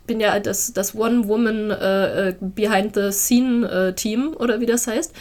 bin 0.07 0.21
ja 0.21 0.39
das, 0.39 0.73
das 0.73 0.95
One-Woman 0.95 1.71
äh, 1.71 2.29
äh 2.29 2.35
Behind-the-Scene-Team 2.41 4.33
äh, 4.33 4.37
oder 4.37 4.61
wie 4.61 4.67
das 4.67 4.87
heißt. 4.87 5.13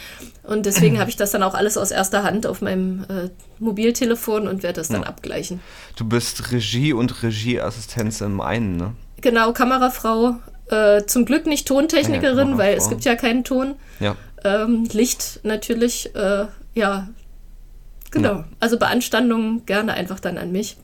Und 0.42 0.66
deswegen 0.66 0.98
habe 0.98 1.08
ich 1.08 1.16
das 1.16 1.30
dann 1.30 1.42
auch 1.42 1.54
alles 1.54 1.76
aus 1.78 1.90
erster 1.90 2.22
Hand 2.22 2.46
auf 2.46 2.60
meinem 2.60 3.04
äh, 3.04 3.30
Mobiltelefon 3.58 4.46
und 4.46 4.62
werde 4.62 4.80
das 4.80 4.88
dann 4.88 5.02
ja. 5.02 5.08
abgleichen. 5.08 5.60
Du 5.96 6.06
bist 6.06 6.52
Regie 6.52 6.92
und 6.92 7.22
Regieassistenz 7.22 8.20
im 8.20 8.40
einen, 8.40 8.76
ne? 8.76 8.92
Genau, 9.20 9.52
Kamerafrau. 9.52 10.36
Äh, 10.70 11.04
zum 11.06 11.24
Glück 11.24 11.46
nicht 11.46 11.68
Tontechnikerin, 11.68 12.50
ja, 12.50 12.58
weil 12.58 12.76
es 12.76 12.88
gibt 12.88 13.04
ja 13.04 13.16
keinen 13.16 13.44
Ton. 13.44 13.74
Ja. 14.00 14.16
Ähm, 14.44 14.86
Licht 14.92 15.40
natürlich, 15.42 16.14
äh, 16.14 16.46
ja. 16.74 17.08
Genau. 18.14 18.28
Ja. 18.28 18.44
Also 18.60 18.78
Beanstandungen 18.78 19.66
gerne 19.66 19.92
einfach 19.94 20.20
dann 20.20 20.38
an 20.38 20.52
mich. 20.52 20.76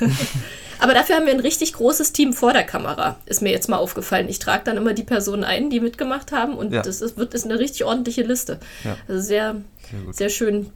Aber 0.78 0.94
dafür 0.94 1.16
haben 1.16 1.26
wir 1.26 1.34
ein 1.34 1.40
richtig 1.40 1.74
großes 1.74 2.12
Team 2.12 2.32
vor 2.32 2.54
der 2.54 2.64
Kamera, 2.64 3.16
ist 3.26 3.42
mir 3.42 3.50
jetzt 3.50 3.68
mal 3.68 3.76
aufgefallen. 3.76 4.30
Ich 4.30 4.38
trage 4.38 4.64
dann 4.64 4.78
immer 4.78 4.94
die 4.94 5.02
Personen 5.02 5.44
ein, 5.44 5.68
die 5.68 5.78
mitgemacht 5.78 6.32
haben 6.32 6.54
und 6.54 6.72
ja. 6.72 6.80
das 6.80 7.02
ist, 7.02 7.18
wird, 7.18 7.34
ist 7.34 7.44
eine 7.44 7.58
richtig 7.58 7.84
ordentliche 7.84 8.22
Liste. 8.22 8.60
Ja. 8.82 8.96
Also 9.06 9.20
sehr, 9.20 9.56
sehr, 9.90 10.12
sehr, 10.12 10.28
schön. 10.30 10.70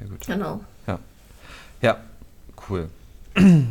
Sehr 0.00 0.08
gut. 0.08 0.26
Genau. 0.26 0.60
Ja, 0.88 0.98
ja 1.82 1.98
cool. 2.68 2.88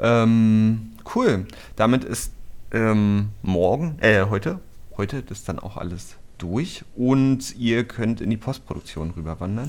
ähm, 0.00 0.92
cool. 1.14 1.46
Damit 1.76 2.02
ist 2.02 2.32
ähm, 2.72 3.28
morgen, 3.42 3.98
äh, 4.00 4.24
heute, 4.28 4.58
heute 4.96 5.22
ist 5.30 5.48
dann 5.48 5.60
auch 5.60 5.76
alles 5.76 6.16
durch 6.38 6.84
und 6.96 7.54
ihr 7.56 7.84
könnt 7.84 8.20
in 8.20 8.30
die 8.30 8.36
Postproduktion 8.36 9.10
rüberwandern. 9.10 9.68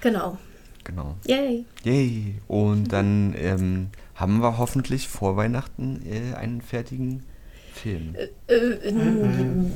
Genau. 0.00 0.38
Genau. 0.84 1.16
Yay. 1.26 1.64
Yay. 1.84 2.34
Und 2.48 2.92
dann 2.92 3.34
ähm, 3.38 3.88
haben 4.14 4.40
wir 4.40 4.58
hoffentlich 4.58 5.08
vor 5.08 5.36
Weihnachten 5.36 6.02
äh, 6.06 6.36
einen 6.36 6.60
fertigen 6.60 7.22
Film. 7.72 8.14
Äh, 8.14 8.54
äh, 8.54 8.78
ähm, 8.86 9.72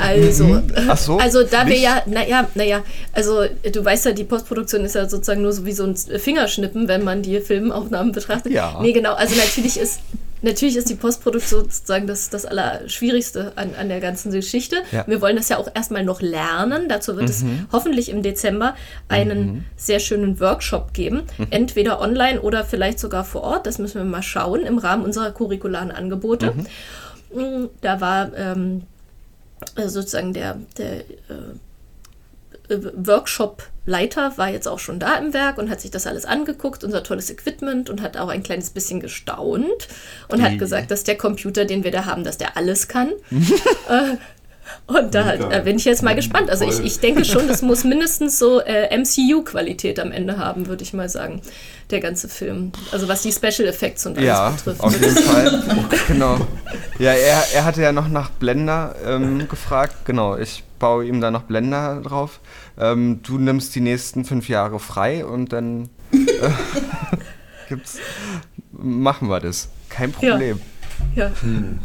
also, 0.00 0.62
Ach 0.88 0.96
so, 0.96 1.18
also 1.18 1.42
da 1.42 1.66
wir 1.66 1.76
ja, 1.76 2.02
naja, 2.06 2.48
naja, 2.54 2.84
also 3.12 3.44
du 3.72 3.84
weißt 3.84 4.06
ja, 4.06 4.12
die 4.12 4.24
Postproduktion 4.24 4.84
ist 4.84 4.94
ja 4.94 5.08
sozusagen 5.08 5.42
nur 5.42 5.52
so 5.52 5.66
wie 5.66 5.72
so 5.72 5.84
ein 5.84 5.96
Fingerschnippen, 5.96 6.88
wenn 6.88 7.04
man 7.04 7.22
die 7.22 7.40
Filmaufnahmen 7.40 8.12
betrachtet. 8.12 8.52
Ja. 8.52 8.78
Nee, 8.80 8.92
genau, 8.92 9.14
also 9.14 9.34
natürlich 9.36 9.78
ist 9.78 10.00
Natürlich 10.42 10.76
ist 10.76 10.88
die 10.88 10.94
Postproduktion 10.94 11.64
sozusagen 11.64 12.06
das, 12.06 12.30
das 12.30 12.44
Allerschwierigste 12.44 13.52
an, 13.56 13.70
an 13.78 13.88
der 13.88 14.00
ganzen 14.00 14.30
Geschichte. 14.30 14.76
Ja. 14.92 15.04
Wir 15.06 15.20
wollen 15.20 15.36
das 15.36 15.48
ja 15.48 15.58
auch 15.58 15.68
erstmal 15.74 16.04
noch 16.04 16.20
lernen. 16.20 16.88
Dazu 16.88 17.16
wird 17.16 17.28
mhm. 17.28 17.30
es 17.30 17.44
hoffentlich 17.72 18.08
im 18.08 18.22
Dezember 18.22 18.74
einen 19.08 19.46
mhm. 19.46 19.64
sehr 19.76 20.00
schönen 20.00 20.40
Workshop 20.40 20.92
geben. 20.92 21.22
Mhm. 21.38 21.46
Entweder 21.50 22.00
online 22.00 22.40
oder 22.40 22.64
vielleicht 22.64 22.98
sogar 22.98 23.24
vor 23.24 23.42
Ort. 23.42 23.66
Das 23.66 23.78
müssen 23.78 23.98
wir 23.98 24.04
mal 24.04 24.22
schauen 24.22 24.64
im 24.64 24.78
Rahmen 24.78 25.04
unserer 25.04 25.32
curricularen 25.32 25.90
Angebote. 25.90 26.54
Mhm. 26.54 26.66
Mm, 27.40 27.68
da 27.80 28.00
war 28.00 28.34
ähm, 28.36 28.82
sozusagen 29.76 30.32
der, 30.32 30.58
der 30.76 30.92
äh, 30.92 31.00
äh, 31.00 31.34
Workshop-Leiter 32.68 34.32
war 34.36 34.48
jetzt 34.50 34.68
auch 34.68 34.78
schon 34.78 34.98
da 34.98 35.16
im 35.16 35.32
Werk 35.32 35.58
und 35.58 35.70
hat 35.70 35.80
sich 35.80 35.90
das 35.90 36.06
alles 36.06 36.24
angeguckt, 36.24 36.84
unser 36.84 37.02
tolles 37.02 37.30
Equipment 37.30 37.90
und 37.90 38.02
hat 38.02 38.16
auch 38.16 38.28
ein 38.28 38.42
kleines 38.42 38.70
bisschen 38.70 39.00
gestaunt 39.00 39.88
und 40.28 40.42
hat 40.42 40.58
gesagt, 40.58 40.90
dass 40.90 41.04
der 41.04 41.16
Computer, 41.16 41.64
den 41.64 41.84
wir 41.84 41.90
da 41.90 42.04
haben, 42.04 42.24
dass 42.24 42.38
der 42.38 42.56
alles 42.56 42.88
kann. 42.88 43.08
äh, 43.88 44.16
und 44.86 45.14
da 45.14 45.34
äh, 45.34 45.62
bin 45.64 45.76
ich 45.76 45.84
jetzt 45.84 46.02
mal 46.02 46.14
gespannt. 46.14 46.48
Also 46.50 46.64
ich, 46.64 46.80
ich 46.80 47.00
denke 47.00 47.24
schon, 47.24 47.46
das 47.46 47.62
muss 47.62 47.84
mindestens 47.84 48.38
so 48.38 48.60
äh, 48.60 48.96
MCU-Qualität 48.96 50.00
am 50.00 50.12
Ende 50.12 50.38
haben, 50.38 50.66
würde 50.66 50.82
ich 50.82 50.94
mal 50.94 51.08
sagen, 51.08 51.42
der 51.90 52.00
ganze 52.00 52.28
Film. 52.28 52.72
Also 52.90 53.06
was 53.06 53.22
die 53.22 53.32
Special 53.32 53.68
Effects 53.68 54.06
und 54.06 54.16
alles 54.16 54.26
ja, 54.26 54.50
betrifft. 54.50 54.80
auf 54.80 54.92
jeden 54.92 55.16
Fall. 55.16 55.62
genau. 56.08 56.38
Ja, 56.98 57.12
er, 57.12 57.44
er 57.54 57.64
hatte 57.64 57.82
ja 57.82 57.92
noch 57.92 58.08
nach 58.08 58.30
Blender 58.30 58.94
ähm, 59.06 59.46
gefragt. 59.48 60.06
Genau, 60.06 60.36
ich 60.36 60.64
baue 60.78 61.04
ihm 61.06 61.20
da 61.20 61.30
noch 61.30 61.42
Blender 61.42 62.00
drauf. 62.02 62.40
Ähm, 62.78 63.20
du 63.22 63.38
nimmst 63.38 63.74
die 63.74 63.80
nächsten 63.80 64.24
fünf 64.24 64.48
Jahre 64.48 64.78
frei 64.78 65.26
und 65.26 65.52
dann 65.52 65.90
äh, 66.12 66.16
gibt's, 67.68 67.98
machen 68.72 69.28
wir 69.28 69.40
das. 69.40 69.68
Kein 69.90 70.12
Problem. 70.12 70.60
Ja. 71.14 71.26
ja. 71.26 71.32
Hm. 71.42 71.78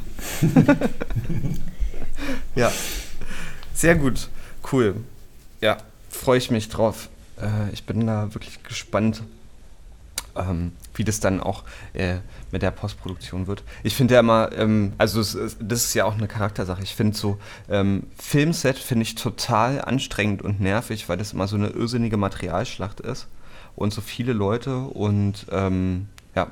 ja. 2.56 2.72
Sehr 3.74 3.96
gut. 3.96 4.30
Cool. 4.72 4.96
Ja, 5.62 5.78
freue 6.10 6.38
ich 6.38 6.52
mich 6.52 6.70
drauf. 6.70 7.10
Äh, 7.42 7.72
ich 7.74 7.86
bin 7.86 8.06
da 8.06 8.34
wirklich 8.34 8.64
gespannt, 8.64 9.24
ähm, 10.36 10.72
wie 10.96 11.04
das 11.04 11.20
dann 11.20 11.42
auch 11.42 11.64
äh, 11.94 12.18
mit 12.52 12.62
der 12.62 12.72
Postproduktion 12.72 13.48
wird. 13.48 13.64
Ich 13.84 13.96
finde 13.96 14.16
ja 14.16 14.20
immer, 14.20 14.52
ähm, 14.54 14.94
also 14.98 15.20
es, 15.20 15.58
das 15.60 15.86
ist 15.86 15.94
ja 15.94 16.06
auch 16.06 16.14
eine 16.14 16.28
Charaktersache. 16.28 16.84
Ich 16.84 16.96
finde 16.96 17.18
so 17.18 17.40
ähm, 17.70 18.08
Filmset 18.18 18.78
finde 18.78 19.04
ich 19.04 19.16
total 19.16 19.82
anstrengend 19.82 20.42
und 20.42 20.60
nervig, 20.60 21.10
weil 21.10 21.18
das 21.18 21.34
immer 21.34 21.48
so 21.48 21.56
eine 21.56 21.70
irrsinnige 21.70 22.18
Materialschlacht 22.18 23.00
ist 23.00 23.28
und 23.76 23.94
so 23.94 24.02
viele 24.02 24.34
Leute 24.34 24.78
und 24.80 25.48
ähm, 25.52 26.08
ja, 26.36 26.52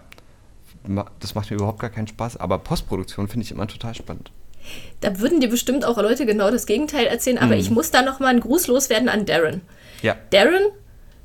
das 1.20 1.36
macht 1.36 1.52
mir 1.52 1.58
überhaupt 1.58 1.80
gar 1.80 1.90
keinen 1.90 2.08
Spaß. 2.08 2.38
Aber 2.38 2.58
Postproduktion 2.58 3.28
finde 3.28 3.46
ich 3.46 3.52
immer 3.52 3.68
total 3.68 3.94
spannend. 3.94 4.32
Da 5.00 5.20
würden 5.20 5.40
dir 5.40 5.50
bestimmt 5.50 5.86
auch 5.86 5.98
Leute 5.98 6.26
genau 6.26 6.52
das 6.52 6.66
Gegenteil 6.66 7.08
erzählen, 7.08 7.38
aber 7.40 7.56
mm. 7.56 7.60
ich 7.60 7.70
muss 7.72 7.92
da 7.92 8.02
noch 8.02 8.20
mal 8.20 8.28
einen 8.28 8.40
Gruß 8.40 8.68
loswerden 8.68 9.10
an 9.10 9.26
Darren. 9.26 9.62
Ja. 10.02 10.16
Darren 10.32 10.62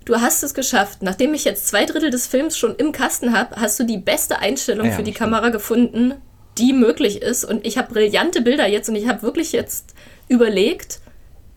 du 0.07 0.21
hast 0.21 0.43
es 0.43 0.55
geschafft. 0.55 1.03
Nachdem 1.03 1.35
ich 1.35 1.45
jetzt 1.45 1.69
zwei 1.69 1.85
Drittel 1.85 2.11
des 2.11 2.27
Films 2.27 2.57
schon 2.57 2.75
im 2.77 2.93
Kasten 2.93 3.37
habe, 3.37 3.57
hast 3.57 3.79
du 3.79 3.85
die 3.85 3.99
beste 3.99 4.39
Einstellung 4.39 4.87
ja, 4.87 4.93
für 4.93 5.03
die 5.03 5.13
stimmt. 5.13 5.33
Kamera 5.33 5.51
gefunden, 5.51 6.15
die 6.57 6.73
möglich 6.73 7.21
ist. 7.21 7.45
Und 7.45 7.67
ich 7.67 7.77
habe 7.77 7.93
brillante 7.93 8.41
Bilder 8.41 8.67
jetzt 8.67 8.89
und 8.89 8.97
ich 8.97 9.07
habe 9.07 9.23
wirklich 9.23 9.53
jetzt 9.53 9.95
überlegt, 10.29 11.01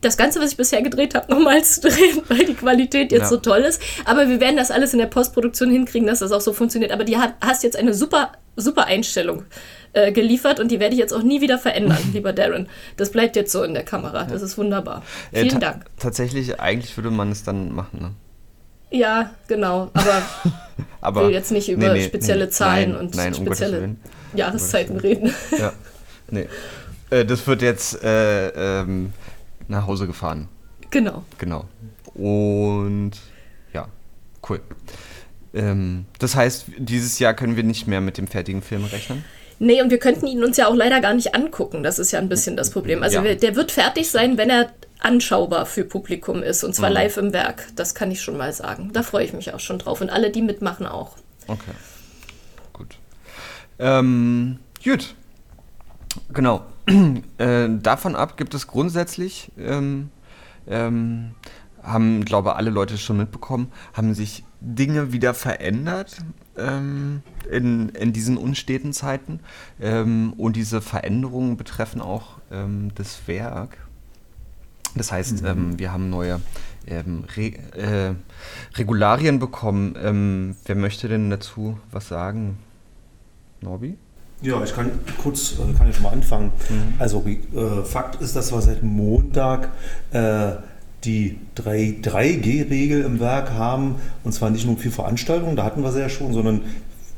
das 0.01 0.17
Ganze, 0.17 0.39
was 0.41 0.51
ich 0.51 0.57
bisher 0.57 0.81
gedreht 0.81 1.15
habe, 1.15 1.31
nochmal 1.33 1.63
zu 1.63 1.81
drehen, 1.81 2.21
weil 2.27 2.45
die 2.45 2.55
Qualität 2.55 3.11
jetzt 3.11 3.23
ja. 3.23 3.29
so 3.29 3.37
toll 3.37 3.59
ist. 3.59 3.81
Aber 4.05 4.27
wir 4.27 4.39
werden 4.39 4.57
das 4.57 4.71
alles 4.71 4.93
in 4.93 4.99
der 4.99 5.07
Postproduktion 5.07 5.71
hinkriegen, 5.71 6.07
dass 6.07 6.19
das 6.19 6.31
auch 6.31 6.41
so 6.41 6.51
funktioniert. 6.51 6.91
Aber 6.91 7.05
die 7.05 7.17
hat, 7.17 7.35
hast 7.41 7.63
jetzt 7.63 7.77
eine 7.77 7.93
super, 7.93 8.33
super 8.55 8.85
Einstellung 8.85 9.43
äh, 9.93 10.11
geliefert 10.11 10.59
und 10.59 10.69
die 10.69 10.79
werde 10.79 10.93
ich 10.93 10.99
jetzt 10.99 11.13
auch 11.13 11.23
nie 11.23 11.41
wieder 11.41 11.57
verändern, 11.57 11.97
lieber 12.13 12.33
Darren. 12.33 12.67
Das 12.97 13.11
bleibt 13.11 13.35
jetzt 13.35 13.51
so 13.51 13.63
in 13.63 13.73
der 13.73 13.83
Kamera. 13.83 14.25
Das 14.25 14.41
ist 14.41 14.57
wunderbar. 14.57 15.03
Vielen 15.31 15.47
äh, 15.47 15.51
ta 15.51 15.59
Dank. 15.59 15.85
Tatsächlich, 15.97 16.59
eigentlich 16.59 16.95
würde 16.97 17.11
man 17.11 17.31
es 17.31 17.43
dann 17.43 17.73
machen, 17.73 18.01
ne? 18.01 18.11
Ja, 18.91 19.31
genau. 19.47 19.91
Aber, 19.93 20.23
aber 21.01 21.27
will 21.27 21.33
jetzt 21.33 21.51
nicht 21.51 21.69
über 21.69 21.93
nee, 21.93 21.99
nee, 21.99 22.05
spezielle 22.05 22.45
nee, 22.45 22.51
Zahlen 22.51 22.91
nein, 22.91 22.99
und 22.99 23.15
nein, 23.15 23.33
spezielle 23.33 23.81
um 23.81 23.97
Jahreszeiten 24.33 24.97
reden. 24.97 25.33
Ja, 25.57 25.73
nee. 26.29 26.47
Äh, 27.09 27.25
das 27.25 27.45
wird 27.47 27.61
jetzt 27.61 28.03
äh, 28.03 28.81
ähm, 28.81 29.13
nach 29.67 29.87
Hause 29.87 30.07
gefahren. 30.07 30.47
Genau. 30.89 31.23
Genau. 31.37 31.65
Und 32.15 33.11
ja, 33.73 33.87
cool. 34.49 34.59
Ähm, 35.53 36.05
das 36.19 36.35
heißt, 36.35 36.65
dieses 36.77 37.19
Jahr 37.19 37.33
können 37.33 37.55
wir 37.55 37.63
nicht 37.63 37.87
mehr 37.87 38.01
mit 38.01 38.17
dem 38.17 38.27
fertigen 38.27 38.61
Film 38.61 38.85
rechnen? 38.85 39.23
Nee, 39.59 39.81
und 39.81 39.91
wir 39.91 39.99
könnten 39.99 40.25
ihn 40.25 40.43
uns 40.43 40.55
ja 40.57 40.67
auch 40.67 40.75
leider 40.75 41.01
gar 41.01 41.13
nicht 41.13 41.35
angucken. 41.35 41.83
Das 41.83 41.99
ist 41.99 42.11
ja 42.11 42.19
ein 42.19 42.29
bisschen 42.29 42.55
das 42.55 42.71
Problem. 42.71 43.03
Also 43.03 43.19
ja. 43.19 43.35
der 43.35 43.55
wird 43.55 43.71
fertig 43.71 44.09
sein, 44.09 44.37
wenn 44.37 44.49
er 44.49 44.71
anschaubar 44.99 45.65
für 45.65 45.83
Publikum 45.83 46.43
ist 46.43 46.63
und 46.63 46.73
zwar 46.73 46.89
mhm. 46.89 46.95
live 46.95 47.17
im 47.17 47.33
Werk. 47.33 47.67
Das 47.75 47.93
kann 47.95 48.11
ich 48.11 48.21
schon 48.21 48.37
mal 48.37 48.53
sagen. 48.53 48.91
Da 48.93 49.03
freue 49.03 49.25
ich 49.25 49.33
mich 49.33 49.53
auch 49.53 49.59
schon 49.59 49.79
drauf 49.79 50.01
und 50.01 50.09
alle, 50.09 50.29
die 50.29 50.41
mitmachen, 50.41 50.85
auch. 50.85 51.15
Okay. 51.47 51.71
Gut. 52.73 52.97
Ähm, 53.79 54.59
gut. 54.83 55.15
Genau. 56.33 56.65
äh, 57.37 57.67
davon 57.69 58.15
ab 58.15 58.37
gibt 58.37 58.53
es 58.53 58.67
grundsätzlich, 58.67 59.51
ähm, 59.57 60.09
ähm, 60.67 61.31
haben, 61.83 62.25
glaube 62.25 62.55
alle 62.55 62.69
Leute 62.69 62.97
schon 62.97 63.17
mitbekommen, 63.17 63.71
haben 63.93 64.13
sich 64.13 64.43
Dinge 64.61 65.13
wieder 65.13 65.33
verändert 65.33 66.17
ähm, 66.57 67.21
in, 67.49 67.89
in 67.89 68.13
diesen 68.13 68.37
unsteten 68.37 68.93
Zeiten. 68.93 69.39
Ähm, 69.79 70.33
und 70.37 70.55
diese 70.55 70.81
Veränderungen 70.81 71.57
betreffen 71.57 72.01
auch 72.01 72.39
ähm, 72.51 72.91
das 72.95 73.27
Werk 73.27 73.77
das 74.95 75.11
heißt, 75.11 75.41
mhm. 75.41 75.47
ähm, 75.47 75.79
wir 75.79 75.91
haben 75.91 76.09
neue 76.09 76.41
ähm, 76.87 77.23
Re 77.35 77.53
äh, 77.77 78.13
Regularien 78.75 79.39
bekommen. 79.39 79.95
Ähm, 80.01 80.55
wer 80.65 80.75
möchte 80.75 81.07
denn 81.07 81.29
dazu 81.29 81.77
was 81.91 82.07
sagen? 82.07 82.57
Norbi? 83.61 83.97
Ja, 84.41 84.63
ich 84.63 84.73
kann 84.73 84.91
kurz, 85.21 85.53
äh, 85.53 85.73
kann 85.77 85.89
ich 85.89 85.99
mal 85.99 86.11
anfangen. 86.11 86.51
Mhm. 86.69 86.93
Also 86.97 87.25
äh, 87.25 87.83
Fakt 87.83 88.21
ist, 88.21 88.35
dass 88.35 88.51
wir 88.51 88.61
seit 88.61 88.83
Montag 88.83 89.69
äh, 90.11 90.53
die 91.05 91.37
3G-Regel 91.57 93.03
im 93.03 93.19
Werk 93.19 93.51
haben. 93.51 93.95
Und 94.23 94.33
zwar 94.33 94.49
nicht 94.49 94.65
nur 94.65 94.77
für 94.77 94.91
Veranstaltungen, 94.91 95.55
da 95.55 95.63
hatten 95.63 95.83
wir 95.83 95.91
sie 95.91 95.99
ja 95.99 96.09
schon, 96.09 96.33
sondern 96.33 96.61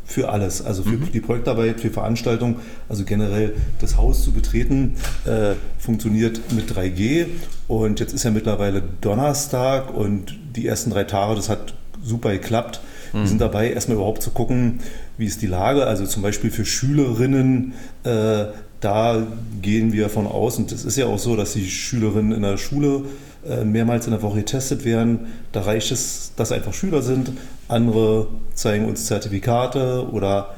für 0.05 0.29
alles. 0.29 0.61
Also 0.63 0.83
für 0.83 0.97
mhm. 0.97 1.11
die 1.11 1.21
Projektarbeit, 1.21 1.79
für 1.79 1.89
Veranstaltungen, 1.89 2.57
also 2.89 3.05
generell 3.05 3.53
das 3.79 3.97
Haus 3.97 4.23
zu 4.23 4.31
betreten, 4.31 4.95
äh, 5.25 5.53
funktioniert 5.79 6.41
mit 6.53 6.69
3G. 6.71 7.27
Und 7.67 7.99
jetzt 7.99 8.13
ist 8.13 8.23
ja 8.23 8.31
mittlerweile 8.31 8.83
Donnerstag 9.01 9.93
und 9.93 10.37
die 10.55 10.67
ersten 10.67 10.91
drei 10.91 11.05
Tage, 11.05 11.35
das 11.35 11.49
hat 11.49 11.73
super 12.03 12.31
geklappt. 12.31 12.81
Mhm. 13.13 13.19
Wir 13.19 13.27
sind 13.27 13.41
dabei, 13.41 13.71
erstmal 13.71 13.95
überhaupt 13.95 14.21
zu 14.21 14.31
gucken, 14.31 14.81
wie 15.17 15.25
ist 15.25 15.41
die 15.41 15.47
Lage. 15.47 15.85
Also 15.87 16.05
zum 16.05 16.21
Beispiel 16.21 16.51
für 16.51 16.65
Schülerinnen, 16.65 17.73
äh, 18.03 18.45
da 18.81 19.27
gehen 19.61 19.93
wir 19.93 20.09
von 20.09 20.25
aus, 20.25 20.57
und 20.57 20.71
es 20.71 20.85
ist 20.85 20.97
ja 20.97 21.05
auch 21.05 21.19
so, 21.19 21.35
dass 21.35 21.53
die 21.53 21.69
Schülerinnen 21.69 22.31
in 22.31 22.41
der 22.41 22.57
Schule 22.57 23.03
mehrmals 23.63 24.05
in 24.05 24.11
der 24.11 24.21
Woche 24.21 24.37
getestet 24.39 24.85
werden. 24.85 25.27
Da 25.51 25.61
reicht 25.61 25.91
es, 25.91 26.33
dass 26.35 26.51
einfach 26.51 26.73
Schüler 26.73 27.01
sind. 27.01 27.31
Andere 27.67 28.27
zeigen 28.53 28.85
uns 28.85 29.05
Zertifikate 29.05 30.07
oder 30.11 30.55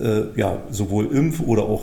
äh, 0.00 0.38
ja, 0.38 0.58
sowohl 0.70 1.06
Impf- 1.06 1.42
oder 1.42 1.62
auch 1.62 1.82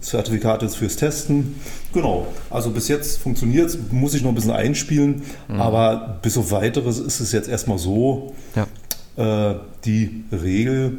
Zertifikate 0.00 0.68
fürs 0.68 0.96
Testen. 0.96 1.56
Genau. 1.92 2.26
Also 2.50 2.70
bis 2.70 2.88
jetzt 2.88 3.18
funktioniert 3.18 3.66
es, 3.66 3.78
muss 3.90 4.14
ich 4.14 4.22
noch 4.22 4.30
ein 4.30 4.34
bisschen 4.34 4.52
einspielen, 4.52 5.22
mhm. 5.48 5.60
aber 5.60 6.18
bis 6.22 6.38
auf 6.38 6.50
weiteres 6.50 6.98
ist 6.98 7.20
es 7.20 7.32
jetzt 7.32 7.48
erstmal 7.48 7.78
so 7.78 8.34
ja. 8.54 9.50
äh, 9.50 9.56
die 9.84 10.24
Regel 10.32 10.98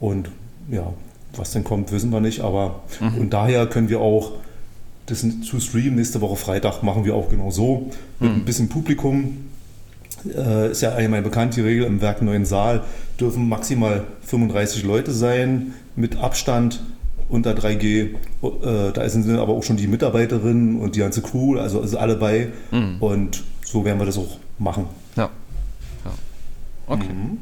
und 0.00 0.30
ja, 0.70 0.92
was 1.34 1.52
denn 1.52 1.64
kommt, 1.64 1.92
wissen 1.92 2.10
wir 2.10 2.20
nicht, 2.20 2.40
aber 2.40 2.82
mhm. 3.00 3.18
und 3.18 3.30
daher 3.30 3.66
können 3.66 3.88
wir 3.88 4.00
auch 4.00 4.32
das 5.06 5.24
zu 5.42 5.60
streamen. 5.60 5.94
Nächste 5.94 6.20
Woche 6.20 6.36
Freitag 6.36 6.82
machen 6.82 7.04
wir 7.04 7.14
auch 7.14 7.30
genau 7.30 7.50
so. 7.50 7.90
Mit 8.20 8.30
hm. 8.30 8.36
ein 8.38 8.44
bisschen 8.44 8.68
Publikum. 8.68 9.46
Äh, 10.34 10.72
ist 10.72 10.82
ja 10.82 10.90
allgemein 10.90 11.22
bekannt, 11.22 11.56
die 11.56 11.60
Regel 11.60 11.84
im 11.84 12.00
Werk 12.00 12.22
Neuen 12.22 12.44
Saal 12.44 12.82
dürfen 13.20 13.48
maximal 13.48 14.04
35 14.22 14.84
Leute 14.84 15.12
sein, 15.12 15.74
mit 15.94 16.16
Abstand 16.16 16.82
unter 17.28 17.52
3G. 17.52 18.14
Äh, 18.42 18.92
da 18.92 19.08
sind 19.08 19.28
aber 19.38 19.52
auch 19.52 19.62
schon 19.62 19.76
die 19.76 19.86
Mitarbeiterinnen 19.86 20.80
und 20.80 20.96
die 20.96 21.00
ganze 21.00 21.22
Crew, 21.22 21.58
also, 21.58 21.80
also 21.80 21.98
alle 21.98 22.16
bei. 22.16 22.48
Mhm. 22.70 22.96
Und 23.00 23.44
so 23.64 23.84
werden 23.84 23.98
wir 23.98 24.06
das 24.06 24.18
auch 24.18 24.38
machen. 24.58 24.86
Ja. 25.16 25.30
ja. 26.04 26.10
Okay. 26.86 27.12
Mhm. 27.12 27.38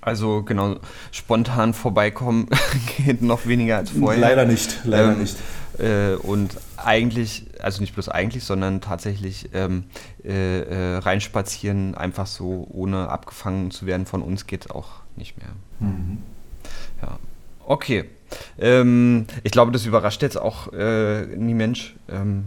Also 0.00 0.42
genau, 0.42 0.76
spontan 1.12 1.72
vorbeikommen 1.72 2.48
geht 2.98 3.22
noch 3.22 3.46
weniger 3.46 3.78
als 3.78 3.90
vorher. 3.90 4.20
Leider 4.20 4.44
nicht, 4.44 4.80
leider 4.84 5.12
ähm, 5.12 5.20
nicht. 5.20 5.36
Äh, 5.78 6.14
und 6.14 6.56
eigentlich, 6.76 7.46
also 7.60 7.80
nicht 7.80 7.94
bloß 7.94 8.08
eigentlich, 8.08 8.44
sondern 8.44 8.80
tatsächlich 8.80 9.50
ähm, 9.54 9.84
äh, 10.24 10.60
äh, 10.60 10.96
reinspazieren, 10.98 11.94
einfach 11.94 12.26
so, 12.26 12.66
ohne 12.70 13.08
abgefangen 13.08 13.70
zu 13.70 13.86
werden 13.86 14.06
von 14.06 14.22
uns, 14.22 14.46
geht 14.46 14.70
auch 14.70 14.90
nicht 15.16 15.36
mehr. 15.38 15.48
Mhm. 15.80 16.18
Ja. 17.02 17.18
Okay. 17.66 18.04
Ähm, 18.58 19.26
ich 19.42 19.52
glaube, 19.52 19.72
das 19.72 19.86
überrascht 19.86 20.22
jetzt 20.22 20.36
auch 20.36 20.72
äh, 20.72 21.26
nie 21.26 21.54
Mensch. 21.54 21.94
Ähm, 22.08 22.46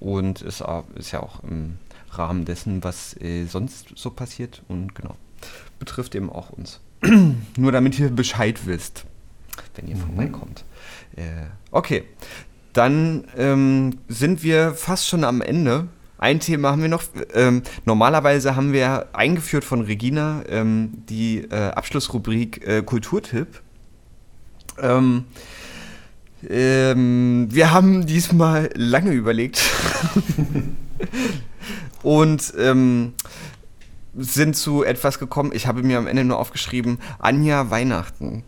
und 0.00 0.42
ist, 0.42 0.62
ist 0.94 1.12
ja 1.12 1.20
auch 1.20 1.42
im 1.42 1.78
Rahmen 2.10 2.44
dessen, 2.44 2.84
was 2.84 3.16
äh, 3.20 3.46
sonst 3.46 3.88
so 3.96 4.10
passiert. 4.10 4.62
Und 4.68 4.94
genau, 4.94 5.16
betrifft 5.78 6.14
eben 6.14 6.30
auch 6.30 6.50
uns. 6.50 6.80
Nur 7.56 7.72
damit 7.72 7.98
ihr 7.98 8.10
Bescheid 8.10 8.66
wisst, 8.66 9.04
wenn 9.74 9.88
ihr 9.88 9.96
mhm. 9.96 10.00
vorbeikommt. 10.00 10.64
Äh, 11.16 11.46
okay, 11.70 12.04
dann 12.76 13.24
ähm, 13.36 13.98
sind 14.08 14.42
wir 14.42 14.74
fast 14.74 15.08
schon 15.08 15.24
am 15.24 15.40
Ende. 15.40 15.88
Ein 16.18 16.40
Thema 16.40 16.70
haben 16.70 16.82
wir 16.82 16.88
noch. 16.88 17.04
Ähm, 17.34 17.62
normalerweise 17.84 18.56
haben 18.56 18.72
wir 18.72 19.08
eingeführt 19.12 19.64
von 19.64 19.82
Regina 19.82 20.42
ähm, 20.48 20.92
die 21.08 21.38
äh, 21.38 21.70
Abschlussrubrik 21.70 22.66
äh, 22.66 22.82
Kulturtipp. 22.82 23.60
Ähm, 24.80 25.24
ähm, 26.48 27.48
wir 27.50 27.72
haben 27.72 28.06
diesmal 28.06 28.70
lange 28.74 29.12
überlegt 29.12 29.62
und 32.02 32.52
ähm, 32.58 33.14
sind 34.14 34.56
zu 34.56 34.84
etwas 34.84 35.18
gekommen. 35.18 35.52
Ich 35.54 35.66
habe 35.66 35.82
mir 35.82 35.98
am 35.98 36.06
Ende 36.06 36.24
nur 36.24 36.38
aufgeschrieben: 36.38 36.98
Anja 37.18 37.70
Weihnachten. 37.70 38.44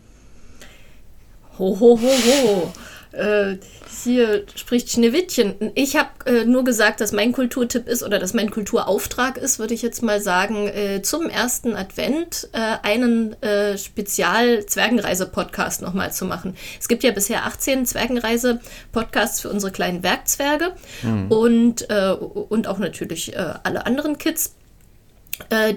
Ho, 1.57 1.79
ho, 1.79 1.99
ho, 1.99 2.13
ho. 2.23 2.73
Äh, 3.11 3.57
hier 4.03 4.43
spricht 4.55 4.91
Schneewittchen. 4.91 5.71
Ich 5.73 5.95
habe 5.95 6.09
äh, 6.27 6.45
nur 6.45 6.63
gesagt, 6.63 7.01
dass 7.01 7.11
mein 7.11 7.31
Kulturtipp 7.31 7.87
ist 7.87 8.03
oder 8.03 8.19
dass 8.19 8.35
mein 8.35 8.51
Kulturauftrag 8.51 9.37
ist, 9.37 9.57
würde 9.57 9.73
ich 9.73 9.81
jetzt 9.81 10.03
mal 10.03 10.21
sagen, 10.21 10.67
äh, 10.67 11.01
zum 11.01 11.27
ersten 11.27 11.75
Advent 11.75 12.49
äh, 12.51 12.77
einen 12.83 13.33
äh, 13.41 13.79
Spezial-Zwergenreise-Podcast 13.79 15.81
nochmal 15.81 16.13
zu 16.13 16.25
machen. 16.25 16.55
Es 16.79 16.87
gibt 16.87 17.03
ja 17.03 17.09
bisher 17.11 17.45
18 17.45 17.87
Zwergenreise-Podcasts 17.87 19.41
für 19.41 19.49
unsere 19.49 19.71
kleinen 19.71 20.03
Werkzwerge 20.03 20.73
mhm. 21.01 21.31
und, 21.31 21.89
äh, 21.89 22.11
und 22.11 22.67
auch 22.67 22.77
natürlich 22.77 23.33
alle 23.63 23.85
anderen 23.85 24.17
Kids, 24.17 24.55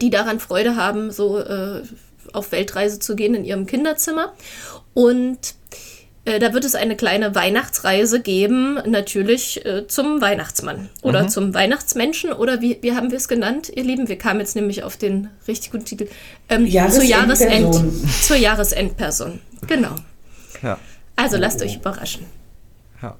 die 0.00 0.10
daran 0.10 0.40
Freude 0.40 0.76
haben, 0.76 1.10
so 1.10 1.42
auf 2.32 2.52
Weltreise 2.52 2.98
zu 2.98 3.14
gehen 3.14 3.34
in 3.34 3.44
ihrem 3.44 3.66
Kinderzimmer. 3.66 4.32
Und 4.94 5.54
äh, 6.24 6.38
da 6.38 6.52
wird 6.52 6.64
es 6.64 6.76
eine 6.76 6.96
kleine 6.96 7.34
Weihnachtsreise 7.34 8.20
geben, 8.20 8.78
natürlich 8.86 9.64
äh, 9.66 9.88
zum 9.88 10.20
Weihnachtsmann 10.20 10.88
oder 11.02 11.24
mhm. 11.24 11.28
zum 11.28 11.54
Weihnachtsmenschen 11.54 12.32
oder 12.32 12.60
wie, 12.60 12.78
wie 12.80 12.94
haben 12.94 13.10
wir 13.10 13.18
es 13.18 13.26
genannt, 13.26 13.72
ihr 13.74 13.82
Lieben? 13.82 14.08
Wir 14.08 14.18
kamen 14.18 14.38
jetzt 14.38 14.54
nämlich 14.54 14.84
auf 14.84 14.96
den 14.96 15.30
richtig 15.48 15.72
guten 15.72 15.84
Titel. 15.84 16.06
Ähm, 16.48 16.70
zur, 16.90 17.02
Jahresend, 17.02 17.74
zur 18.22 18.36
Jahresendperson. 18.36 19.40
Genau. 19.66 19.96
Ja. 20.62 20.78
Also 21.16 21.38
lasst 21.38 21.60
oh. 21.60 21.64
euch 21.64 21.76
überraschen. 21.76 22.26
Ja. 23.02 23.16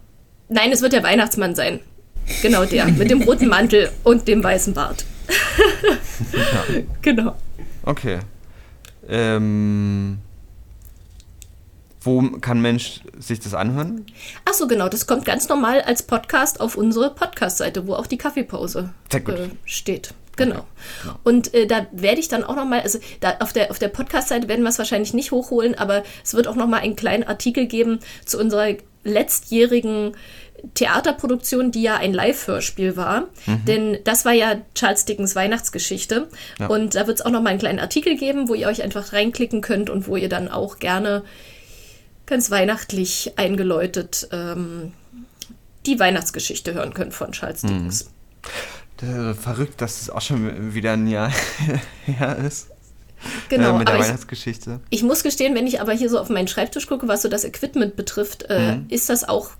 Nein, 0.48 0.70
es 0.70 0.80
wird 0.80 0.92
der 0.92 1.02
Weihnachtsmann 1.02 1.56
sein. 1.56 1.80
Genau 2.40 2.64
der, 2.64 2.86
mit 2.86 3.10
dem 3.10 3.22
roten 3.22 3.48
Mantel 3.48 3.90
und 4.04 4.28
dem 4.28 4.44
weißen 4.44 4.74
Bart. 4.74 5.04
ja. 6.32 6.82
Genau. 7.02 7.36
Okay. 7.82 8.20
Ähm. 9.08 10.18
Wo 12.04 12.22
kann 12.40 12.60
Mensch 12.60 13.00
sich 13.18 13.40
das 13.40 13.54
anhören? 13.54 14.06
Ach 14.44 14.54
so, 14.54 14.66
genau. 14.66 14.88
Das 14.88 15.06
kommt 15.06 15.24
ganz 15.24 15.48
normal 15.48 15.82
als 15.82 16.02
Podcast 16.02 16.60
auf 16.60 16.76
unsere 16.76 17.14
Podcast-Seite, 17.14 17.86
wo 17.86 17.94
auch 17.94 18.06
die 18.06 18.18
Kaffeepause 18.18 18.92
äh, 19.12 19.20
steht. 19.64 20.14
Genau. 20.36 20.56
Okay. 20.56 20.64
genau. 21.02 21.18
Und 21.22 21.54
äh, 21.54 21.66
da 21.66 21.86
werde 21.92 22.20
ich 22.20 22.28
dann 22.28 22.42
auch 22.42 22.56
nochmal, 22.56 22.80
also 22.80 22.98
da 23.20 23.36
auf 23.40 23.52
der, 23.52 23.70
auf 23.70 23.78
der 23.78 23.88
Podcast-Seite 23.88 24.48
werden 24.48 24.62
wir 24.62 24.70
es 24.70 24.78
wahrscheinlich 24.78 25.14
nicht 25.14 25.30
hochholen, 25.30 25.74
aber 25.76 26.02
es 26.24 26.34
wird 26.34 26.48
auch 26.48 26.56
nochmal 26.56 26.80
einen 26.80 26.96
kleinen 26.96 27.24
Artikel 27.24 27.66
geben 27.66 28.00
zu 28.24 28.38
unserer 28.38 28.74
letztjährigen 29.04 30.16
Theaterproduktion, 30.74 31.72
die 31.72 31.82
ja 31.82 31.96
ein 31.96 32.12
Live-Hörspiel 32.12 32.96
war. 32.96 33.28
Mhm. 33.46 33.64
Denn 33.66 33.98
das 34.04 34.24
war 34.24 34.32
ja 34.32 34.56
Charles 34.74 35.04
Dickens 35.04 35.34
Weihnachtsgeschichte. 35.34 36.28
Ja. 36.58 36.66
Und 36.68 36.94
da 36.94 37.06
wird 37.06 37.20
es 37.20 37.26
auch 37.26 37.30
nochmal 37.30 37.50
einen 37.50 37.58
kleinen 37.58 37.80
Artikel 37.80 38.16
geben, 38.16 38.48
wo 38.48 38.54
ihr 38.54 38.68
euch 38.68 38.82
einfach 38.82 39.12
reinklicken 39.12 39.60
könnt 39.60 39.90
und 39.90 40.06
wo 40.06 40.16
ihr 40.16 40.28
dann 40.28 40.48
auch 40.48 40.78
gerne 40.78 41.24
ganz 42.32 42.50
weihnachtlich 42.50 43.34
eingeläutet 43.36 44.26
ähm, 44.32 44.92
die 45.84 46.00
Weihnachtsgeschichte 46.00 46.72
hören 46.72 46.94
können 46.94 47.12
von 47.12 47.32
Charles 47.32 47.62
mhm. 47.62 47.68
Dickens. 47.68 48.10
Mhm. 49.02 49.34
Verrückt, 49.34 49.82
dass 49.82 50.00
es 50.00 50.08
auch 50.08 50.22
schon 50.22 50.72
wieder 50.72 50.92
ein 50.92 51.06
Jahr 51.06 51.30
her 52.06 52.38
ist. 52.38 52.68
Genau, 53.50 53.74
äh, 53.74 53.78
mit 53.80 53.88
der 53.88 53.98
Weihnachtsgeschichte. 53.98 54.80
Ich, 54.88 55.00
ich, 55.00 55.04
muss 55.04 55.22
gestehen, 55.22 55.54
wenn 55.54 55.66
ich 55.66 55.82
aber 55.82 55.92
hier 55.92 56.08
so 56.08 56.18
auf 56.18 56.30
meinen 56.30 56.48
Schreibtisch 56.48 56.86
gucke, 56.86 57.06
was 57.06 57.20
so 57.20 57.28
das 57.28 57.44
Equipment 57.44 57.96
betrifft, 57.96 58.44
äh, 58.48 58.76
mhm. 58.76 58.86
ist 58.88 59.10
das 59.10 59.28
auch 59.28 59.50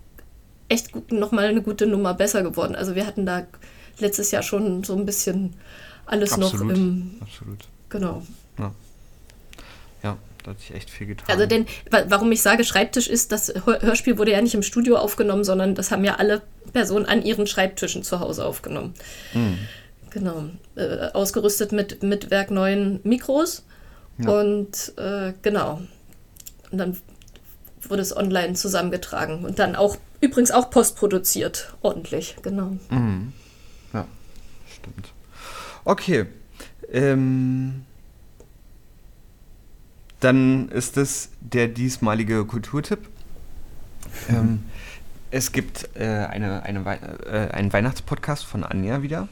echt 0.67 1.11
nochmal 1.11 1.45
eine 1.45 1.61
gute 1.61 1.85
Nummer 1.85 2.15
besser 2.15 2.41
geworden. 2.41 2.75
Also 2.75 2.95
wir 2.95 3.05
hatten 3.05 3.27
da 3.27 3.45
letztes 3.99 4.31
Jahr 4.31 4.41
schon 4.41 4.83
so 4.83 4.95
ein 4.95 5.05
bisschen 5.05 5.53
alles 6.07 6.33
Absolut. 6.33 6.69
noch 6.69 6.75
im. 6.75 7.17
Absolut. 7.21 7.59
Genau. 7.89 8.23
Da 10.43 10.51
hat 10.51 10.59
sich 10.59 10.73
echt 10.73 10.89
viel 10.89 11.07
getan. 11.07 11.25
Also 11.29 11.45
denn, 11.45 11.65
warum 11.89 12.31
ich 12.31 12.41
sage 12.41 12.63
Schreibtisch 12.63 13.07
ist, 13.07 13.31
das 13.31 13.53
Hörspiel 13.65 14.17
wurde 14.17 14.31
ja 14.31 14.41
nicht 14.41 14.53
im 14.55 14.63
Studio 14.63 14.97
aufgenommen, 14.97 15.43
sondern 15.43 15.73
das 15.73 15.91
haben 15.91 16.03
ja 16.03 16.15
alle 16.15 16.41
Personen 16.73 17.05
an 17.05 17.23
ihren 17.23 17.47
Schreibtischen 17.47 18.03
zu 18.03 18.19
Hause 18.19 18.45
aufgenommen. 18.45 18.93
Mhm. 19.33 19.57
Genau. 20.09 20.45
Äh, 20.75 21.07
ausgerüstet 21.13 21.71
mit, 21.71 22.03
mit 22.03 22.29
werkneuen 22.29 22.99
Mikros. 23.03 23.63
Ja. 24.17 24.39
Und 24.39 24.93
äh, 24.97 25.33
genau. 25.41 25.81
Und 26.71 26.77
dann 26.77 26.97
wurde 27.81 28.01
es 28.01 28.15
online 28.15 28.53
zusammengetragen 28.53 29.45
und 29.45 29.59
dann 29.59 29.75
auch 29.75 29.97
übrigens 30.21 30.51
auch 30.51 30.69
postproduziert, 30.69 31.73
ordentlich, 31.81 32.37
genau. 32.41 32.77
Mhm. 32.89 33.33
Ja, 33.93 34.07
stimmt. 34.67 35.13
Okay. 35.83 36.25
Ähm, 36.91 37.85
dann 40.23 40.69
ist 40.69 40.97
es 40.97 41.29
der 41.41 41.67
diesmalige 41.67 42.45
Kulturtipp. 42.45 42.99
Ähm, 44.29 44.63
es 45.31 45.51
gibt 45.51 45.89
äh, 45.95 46.03
eine, 46.03 46.63
eine 46.63 46.85
Wei 46.85 46.99
äh, 47.25 47.51
einen 47.51 47.73
Weihnachtspodcast 47.73 48.45
von 48.45 48.63
Anja 48.63 49.01
wieder. 49.01 49.27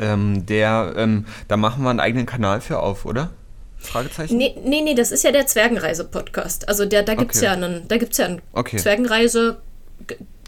Ähm, 0.00 0.46
der, 0.46 0.94
ähm, 0.96 1.26
da 1.46 1.56
machen 1.56 1.84
wir 1.84 1.90
einen 1.90 2.00
eigenen 2.00 2.26
Kanal 2.26 2.60
für 2.60 2.80
auf, 2.80 3.04
oder? 3.04 3.30
Fragezeichen? 3.76 4.36
Nee, 4.36 4.56
nee, 4.64 4.80
nee, 4.80 4.94
das 4.94 5.12
ist 5.12 5.22
ja 5.22 5.30
der 5.30 5.46
Zwergenreise-Podcast. 5.46 6.68
Also 6.68 6.86
der, 6.86 7.02
da 7.02 7.14
gibt 7.14 7.32
es 7.32 7.38
okay. 7.38 7.46
ja 7.46 7.52
einen, 7.52 7.86
da 7.86 7.98
gibt's 7.98 8.18
ja 8.18 8.26
einen 8.26 8.42
okay. 8.52 8.78
Zwergenreise. 8.78 9.58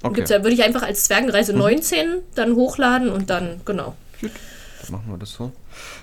Okay. 0.03 0.25
ja, 0.29 0.43
würde 0.43 0.53
ich 0.53 0.65
einfach 0.65 0.83
als 0.83 1.05
Zwergenreise 1.05 1.53
mhm. 1.53 1.61
19 1.61 2.07
dann 2.35 2.55
hochladen 2.55 3.11
und 3.11 3.31
dann, 3.31 3.61
genau. 3.65 3.95
Gut, 4.21 4.33
dann 4.83 4.93
machen 4.93 5.11
wir 5.11 5.19
das 5.19 5.33
so. 5.33 5.53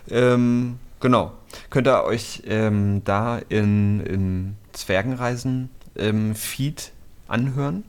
Ähm, 0.09 0.77
genau. 1.03 1.33
Könnt 1.69 1.87
ihr 1.87 2.03
euch 2.03 2.41
ähm, 2.47 3.03
da 3.03 3.37
in, 3.49 3.99
in 3.99 4.55
Zwergenreisen-Feed 4.71 5.95
ähm, 5.97 6.93
anhören. 7.27 7.83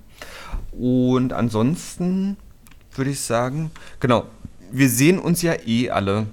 Und 0.72 1.32
ansonsten 1.32 2.36
würde 2.94 3.12
ich 3.12 3.20
sagen, 3.20 3.70
genau, 4.00 4.26
wir 4.70 4.90
sehen 4.90 5.18
uns 5.18 5.40
ja 5.40 5.54
eh 5.64 5.88
alle 5.90 6.26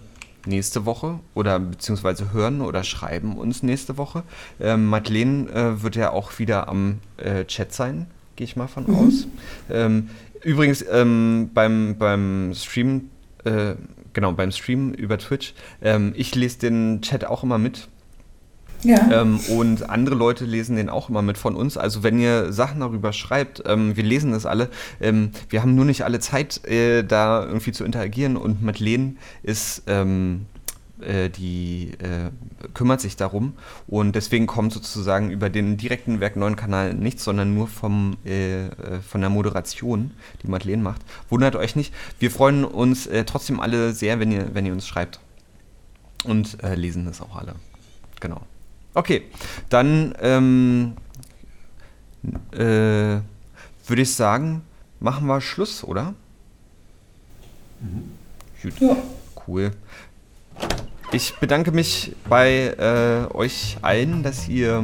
nächste 0.45 0.85
Woche 0.85 1.19
oder 1.35 1.59
beziehungsweise 1.59 2.33
hören 2.33 2.61
oder 2.61 2.83
schreiben 2.83 3.37
uns 3.37 3.63
nächste 3.63 3.97
Woche. 3.97 4.23
Ähm, 4.59 4.87
Madeleine 4.87 5.49
äh, 5.51 5.83
wird 5.83 5.95
ja 5.95 6.11
auch 6.11 6.39
wieder 6.39 6.67
am 6.67 6.97
äh, 7.17 7.45
Chat 7.45 7.71
sein, 7.73 8.07
gehe 8.35 8.45
ich 8.45 8.55
mal 8.55 8.67
von 8.67 8.87
mhm. 8.87 8.95
aus. 8.95 9.27
Ähm, 9.69 10.09
übrigens 10.43 10.83
ähm, 10.89 11.51
beim, 11.53 11.95
beim 11.99 12.53
Stream, 12.55 13.11
äh, 13.45 13.75
genau, 14.13 14.31
beim 14.33 14.51
Stream 14.51 14.93
über 14.93 15.17
Twitch, 15.17 15.53
ähm, 15.81 16.13
ich 16.15 16.35
lese 16.35 16.59
den 16.59 17.01
Chat 17.01 17.25
auch 17.25 17.43
immer 17.43 17.57
mit. 17.57 17.87
Ja. 18.83 19.21
Ähm, 19.21 19.39
und 19.49 19.89
andere 19.89 20.15
Leute 20.15 20.45
lesen 20.45 20.75
den 20.75 20.89
auch 20.89 21.09
immer 21.09 21.21
mit 21.21 21.37
von 21.37 21.55
uns. 21.55 21.77
Also 21.77 22.03
wenn 22.03 22.19
ihr 22.19 22.51
Sachen 22.51 22.79
darüber 22.79 23.13
schreibt, 23.13 23.61
ähm, 23.65 23.95
wir 23.95 24.03
lesen 24.03 24.31
das 24.31 24.45
alle. 24.45 24.69
Ähm, 24.99 25.31
wir 25.49 25.61
haben 25.61 25.75
nur 25.75 25.85
nicht 25.85 26.03
alle 26.03 26.19
Zeit, 26.19 26.65
äh, 26.65 27.03
da 27.03 27.45
irgendwie 27.45 27.71
zu 27.71 27.83
interagieren. 27.83 28.37
Und 28.37 28.63
Madeleine 28.63 29.15
ist 29.43 29.83
ähm, 29.87 30.47
äh, 31.01 31.29
die 31.29 31.91
äh, 31.99 32.29
kümmert 32.73 33.01
sich 33.01 33.15
darum. 33.15 33.53
Und 33.87 34.15
deswegen 34.15 34.47
kommt 34.47 34.73
sozusagen 34.73 35.31
über 35.31 35.49
den 35.49 35.77
direkten 35.77 36.19
Werk 36.19 36.35
9 36.35 36.55
Kanal 36.55 36.93
nichts, 36.93 37.23
sondern 37.23 37.53
nur 37.53 37.67
vom, 37.67 38.17
äh, 38.25 38.67
äh, 38.67 39.01
von 39.01 39.21
der 39.21 39.29
Moderation, 39.29 40.11
die 40.43 40.47
Madeleine 40.47 40.81
macht. 40.81 41.01
Wundert 41.29 41.55
euch 41.55 41.75
nicht. 41.75 41.93
Wir 42.19 42.31
freuen 42.31 42.65
uns 42.65 43.07
äh, 43.07 43.23
trotzdem 43.25 43.59
alle 43.59 43.93
sehr, 43.93 44.19
wenn 44.19 44.31
ihr, 44.31 44.53
wenn 44.53 44.65
ihr 44.65 44.73
uns 44.73 44.87
schreibt. 44.87 45.19
Und 46.23 46.59
lesen 46.75 47.05
das 47.05 47.19
auch 47.19 47.35
alle. 47.35 47.55
Genau. 48.19 48.41
Okay, 48.93 49.23
dann 49.69 50.13
ähm, 50.21 50.93
äh, 52.51 53.19
würde 53.87 54.01
ich 54.01 54.13
sagen, 54.13 54.61
machen 54.99 55.27
wir 55.27 55.41
Schluss, 55.41 55.83
oder? 55.83 56.13
Mhm. 57.79 58.11
Gut. 58.61 58.79
Ja. 58.79 58.95
Cool. 59.47 59.71
Ich 61.13 61.35
bedanke 61.39 61.73
mich 61.73 62.15
bei 62.29 62.73
äh, 62.77 63.35
euch 63.35 63.75
allen, 63.81 64.23
dass 64.23 64.47
ihr 64.47 64.81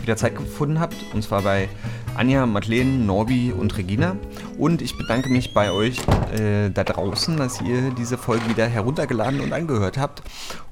wieder 0.00 0.16
Zeit 0.16 0.34
gefunden 0.34 0.80
habt. 0.80 0.96
Und 1.12 1.22
zwar 1.22 1.42
bei 1.42 1.68
Anja, 2.14 2.46
Madeleine, 2.46 2.90
Norbi 3.04 3.52
und 3.52 3.76
Regina. 3.76 4.16
Und 4.56 4.80
ich 4.80 4.96
bedanke 4.96 5.28
mich 5.28 5.52
bei 5.52 5.70
euch 5.70 5.98
äh, 6.32 6.70
da 6.70 6.82
draußen, 6.82 7.36
dass 7.36 7.60
ihr 7.60 7.90
diese 7.90 8.16
Folge 8.16 8.48
wieder 8.48 8.66
heruntergeladen 8.66 9.40
und 9.40 9.52
angehört 9.52 9.98
habt. 9.98 10.22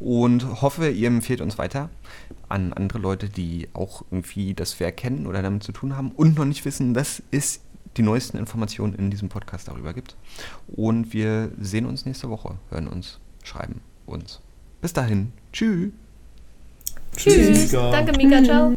Und 0.01 0.62
hoffe, 0.62 0.88
ihr 0.88 1.09
empfehlt 1.09 1.42
uns 1.42 1.59
weiter 1.59 1.90
an 2.49 2.73
andere 2.73 2.99
Leute, 2.99 3.29
die 3.29 3.69
auch 3.75 4.07
irgendwie 4.11 4.55
das 4.55 4.81
Werk 4.81 4.97
kennen 4.97 5.27
oder 5.27 5.42
damit 5.42 5.64
zu 5.64 5.73
tun 5.73 5.99
haben 5.99 6.12
und 6.12 6.38
noch 6.38 6.47
nicht 6.47 6.64
wissen, 6.64 6.95
dass 6.95 7.23
es 7.31 7.61
die 7.99 8.03
neuesten 8.03 8.38
Informationen 8.38 8.95
in 8.95 9.11
diesem 9.11 9.29
Podcast 9.29 9.69
darüber 9.69 9.92
gibt. 9.92 10.16
Und 10.66 11.12
wir 11.12 11.51
sehen 11.61 11.85
uns 11.85 12.07
nächste 12.07 12.31
Woche, 12.31 12.57
hören 12.71 12.88
uns, 12.88 13.21
schreiben 13.42 13.83
uns. 14.07 14.40
Bis 14.80 14.92
dahin. 14.92 15.32
Tschüss. 15.52 15.90
Tschüss. 17.16 17.34
Tschüss. 17.34 17.70
Danke, 17.70 18.12
Mika. 18.16 18.42
Ciao. 18.42 18.74